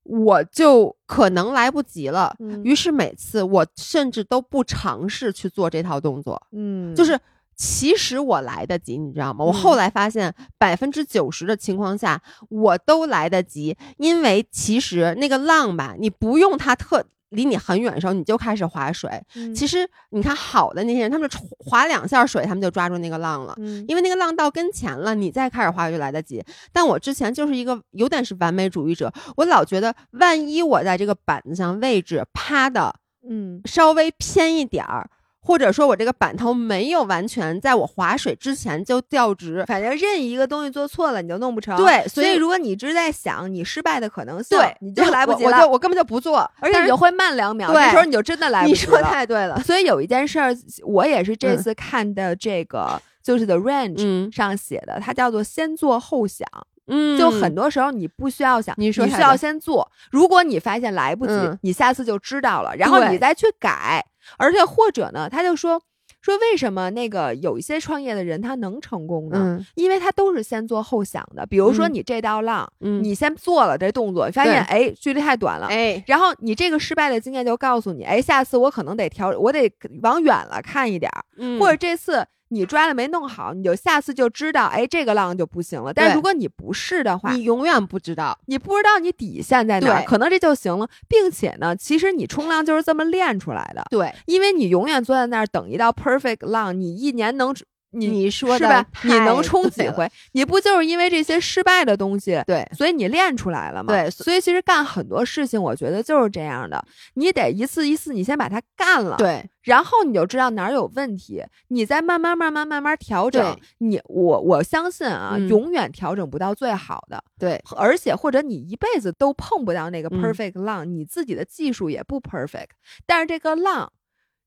[0.04, 2.36] 我就可能来不及了。
[2.64, 6.40] 于是每次我甚至都不尝试去做这套动作。
[6.52, 7.20] 嗯，就是。
[7.58, 9.44] 其实我来得及，你知道吗？
[9.44, 19.10] 我后来发现，百分之九十的情况下，我都来得及，因为其实那个浪吧，你不用它特离你很远的时候，你就开始划水。
[19.36, 23.54] 嗯其实你看好的那些人，他们就划两下水，他们就抓住那个浪了。
[23.58, 26.44] 嗯因为那个浪到跟前了，你再开始划就来得及。
[26.72, 32.96] 但我之前就是一个有点是完美主义者，我老觉得万一我在这个板子上位置趴的
[33.28, 35.10] 嗯稍微偏一点儿，
[35.48, 41.78] 或者说我这个板头没有完全在我划水之前就掉直，反正任意一个东西做错了，你就弄不成。
[41.78, 49.02] 对所所以如果你一直在想你失败的可能性，对，你就来不及了，我我就我根本就不做，而且你就会慢两秒，对这时候你就真的来不及了你说。
[49.02, 50.53] 太对了，所以有一件事儿，
[50.84, 56.45] 我也是这嗯次看的这个，就是 The Range 嗯上写的，它叫做先做后想。
[56.90, 59.91] 嗯就很多时候你不需要想，你说需要先做。
[60.10, 64.06] 如果你发现来不及，嗯你下次就知道了，然后你再去改。
[64.38, 65.82] 而且或者呢，他就说
[66.22, 69.38] 说为什么那个有一些创业的人他能成功呢？
[69.60, 71.45] 嗯因为他都是先做后想的。
[71.45, 75.68] 比如说嗯你这道浪，嗯你先做了这动作，你发现哎距离太短了。
[75.68, 79.72] 哎然后你这个失败的经验就告诉你，哎，下次我可能得调，我得
[80.02, 85.94] 往远了看一点儿，嗯或者这次你抓了没弄好，你就下次就知道，哎，这个浪就不行了。
[85.94, 97.53] 但是如果你不试的话，你永远不知道，你不知道你底线在哪儿，可能这就行了，并且呢，其实你冲浪就是这么练出来的，对，因为你永远坐在那儿等一道 perfect 浪，你一年能
[97.92, 98.86] 你你说的是吧？
[99.04, 100.10] 你能冲几回？
[100.34, 103.94] 你不就是因为这些失败的东西，对所以你练出来了嘛？
[103.94, 106.84] 对所以其实干很多事情，我觉得就是这样的，
[107.14, 113.58] 你得一次一次，你先把它干了，，对然后你就知道哪儿有问题，你再慢慢慢慢慢慢调整。
[113.80, 117.24] 你我我相信啊，嗯永远调整不到最好的。
[117.40, 122.70] 对而且或者你一辈子都碰不到那个嗯 perfect 浪，你自己的技术也不 perfect，
[123.06, 123.92] 但是这个浪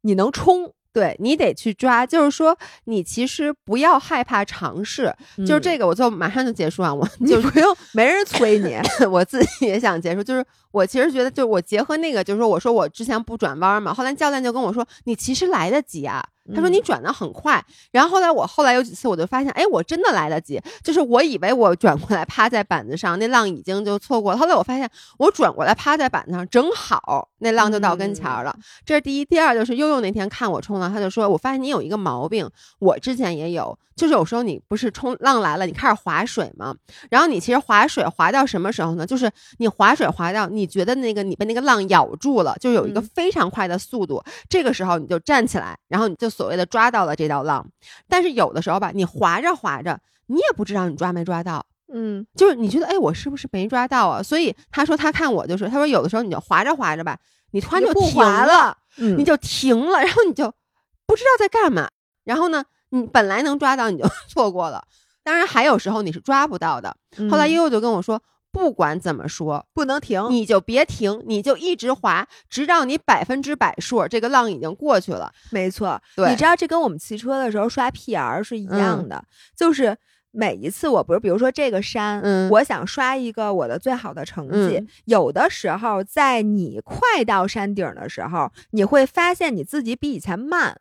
[0.02, 5.14] 你能冲，对，你得去抓，就是说你其实不要害怕尝试，
[5.46, 8.76] 就是这个我就马上就结束啊，我 就不用没人催你，
[9.10, 16.24] 我自己也想结束，就是我其实觉得，就我结合那个，就是说，我说我之前不转弯嘛，后来教练就跟我说，你其实来得及啊。
[16.52, 24.38] 他说嗯你转的很快，然后后来我后来有几次我就发现，哎，我真的来得及，就是我以为我转过来趴在板子上，那浪已经就错过了。
[24.38, 28.56] 后来我发现我转过来趴在板子上，正好那浪就到跟前儿了。
[28.84, 36.74] 这是第一，第二就是悠悠那天看我冲浪，他就说，我发现你有一个毛病，我之前也有，就是有时候你不是冲浪来了，你开始划水嘛？
[37.10, 39.06] 然后你其实划水划到什么时候呢？
[39.06, 47.66] 就是你划水划到你觉得那个你被那个浪咬住了，就有一个嗯非常快的速度，这个时候你就站起来，然后你就所谓的抓到了这道浪。
[48.08, 51.64] 但是有的时候吧，你划着划着，你也不知道你抓没抓到。
[51.92, 54.22] 嗯就是你觉得，哎，我是不是没抓到啊？
[54.22, 57.18] 所以他说他看我就是，他说有的时候你就划着划着吧，
[57.50, 60.52] 你突然就停划了，嗯你就停了，然后你就
[61.06, 61.88] 不知道在干嘛。
[62.22, 64.84] 然后呢，你本来能抓到，你就 错过了。
[65.24, 66.96] 当然，还有时候你是抓不到的。
[67.30, 75.32] 后来嗯悠悠就跟我说，不管怎么说，不能停，你就别停，你就一直滑，直到你百分之百数这个浪已经过去了。
[75.50, 79.24] 没错，对你知道这跟我们骑车的时候刷 PR 是一样的，
[79.56, 79.96] 就是
[80.32, 90.80] 每一次我不是，比如说这个山，嗯我想刷一个我的最好的成绩，嗯有的时候在你快到山顶的时候，你会发现你自己比以前慢，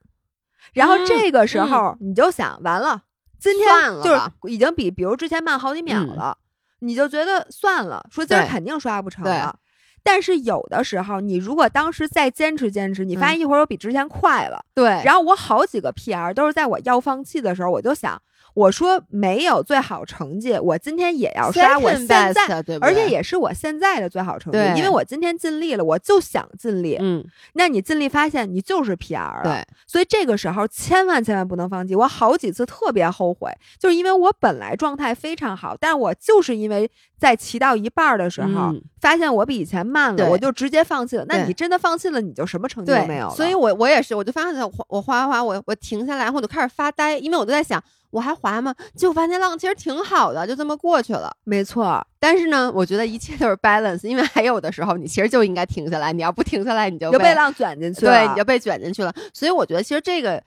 [0.73, 3.03] 然后嗯这个时候你就想，完了，
[3.39, 3.67] 今天
[4.03, 4.21] 就是
[4.51, 6.37] 已经比比如之前慢好几秒嗯了，
[6.79, 9.59] 你就觉得算了，说今儿肯定刷不成了。
[10.03, 18.21] 但是有的时候，你如果当时再坚持坚持，你发嗯现一会儿我比之前快了，对然后我好几个 PR 都是在我要放弃的时候，我就想，
[18.53, 26.97] 我说没有最好成绩，我今天也要刷我现在，best，对对而且也是我现在的最好成绩，因为我今天尽力了，我就想尽力。
[26.99, 27.23] 嗯，
[27.53, 31.95] 那你尽力发现你就是 PR 了，对，所以这个时候千万千万不能放弃。
[31.95, 36.89] 我好几次特别后悔，就是因为我本来状态非常好，但我就是因为
[37.19, 41.25] 在骑到一半儿的时候，嗯发现我比以前慢了，我就直接放弃了。
[41.27, 43.33] 那你真的放弃了，你就什么成绩都，没有了。
[43.33, 48.75] 所以我我也是，我就发现我我滑滑滑，我我停下来，我就开始发呆，因为我都在想，我还滑吗？
[48.95, 51.31] 结果发现浪其实挺好的，就这么过去了。
[51.45, 58.11] 没错，但是呢，我觉得一切都是 balance，因为还有的时候你其实就应该停下来，你要不停下来，你就被就被浪卷进去了。
[58.11, 59.13] 对，你就被卷进去了。
[59.33, 60.43] 所以我觉得其实这个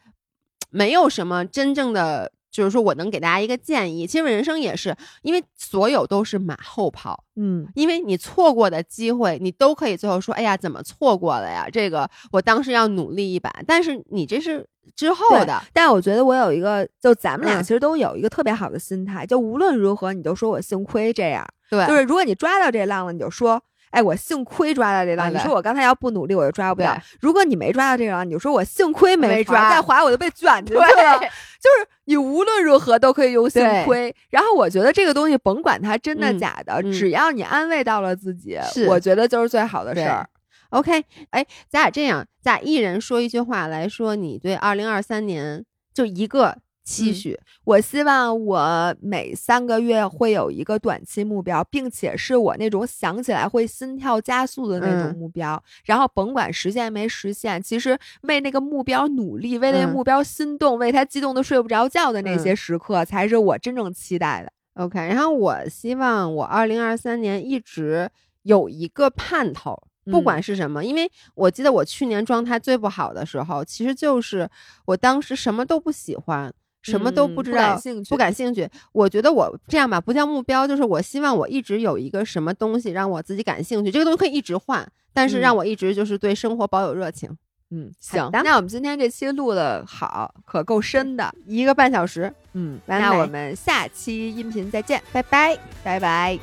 [0.70, 4.07] 没有什么真正的，就是说我能给大家一个建议。
[4.07, 11.66] 其实人生也是，因为所有都是马后炮，嗯，因为你错过的机会，你都可以最后说，哎呀，怎么错过了呀？
[11.73, 14.65] 这个我当时要努力一把，但是你这是
[14.95, 15.61] 之后的。
[15.73, 21.45] 但我觉得我有一个，就咱们俩嗯其实都有一个特别好的心态，就无论如何，你都说我幸亏这样。
[21.70, 23.62] 对，就是如果你抓到这浪了，你就说。
[23.93, 25.28] 哎，我幸亏抓到这浪。
[25.28, 26.98] 对对你说我刚才要不努力，我就抓不到。
[27.20, 30.86] 如果你没抓到这个浪，你就说我幸亏划没抓再划我就被卷进去了。
[31.62, 34.12] 就是你无论如何都可以用幸亏。
[34.31, 40.28] 然后我觉得这个东西，甭管它真的嗯假的，嗯只要你安慰到了自己，是我觉得就是最好的事儿。
[40.70, 45.64] OK，哎，咱俩这样，咱俩一人说一句话来说，你对二零二三年
[45.94, 46.56] 就一个。
[46.85, 55.63] 期许，我希望我每三个月会有一个短期目标，并且是我那种想起来会心跳加速的那种目标。
[55.85, 64.53] 然后甭管实现没实现，其实为那个目标努力，为那个目标心动，为他激动的睡不着觉的那些时刻，才是我真正期待的。
[64.75, 68.11] OK，然后我希望我二零二三年一直
[68.43, 69.81] 有一个盼头，
[70.11, 74.51] 不管是什么，因为我记得我去年状态最不好的时候，其实就是
[74.87, 76.53] 我当时什么都不喜欢。
[76.83, 78.69] 什么都不知道，不感兴趣。
[78.93, 83.91] 我觉得我这样吧，不叫目标，就是我希望我一直有一个什么东西让我自己感兴趣。
[83.91, 87.31] 这个东西可以一直换，但是让我一直就是对生活保有热情。
[87.71, 88.29] 嗯，行。
[88.33, 92.31] 那我们今天这期录的好，可够深的，一个半小时。
[92.53, 96.39] 嗯，那我们下期音频再见，拜拜，拜拜。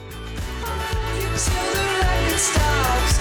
[2.40, 3.20] stops,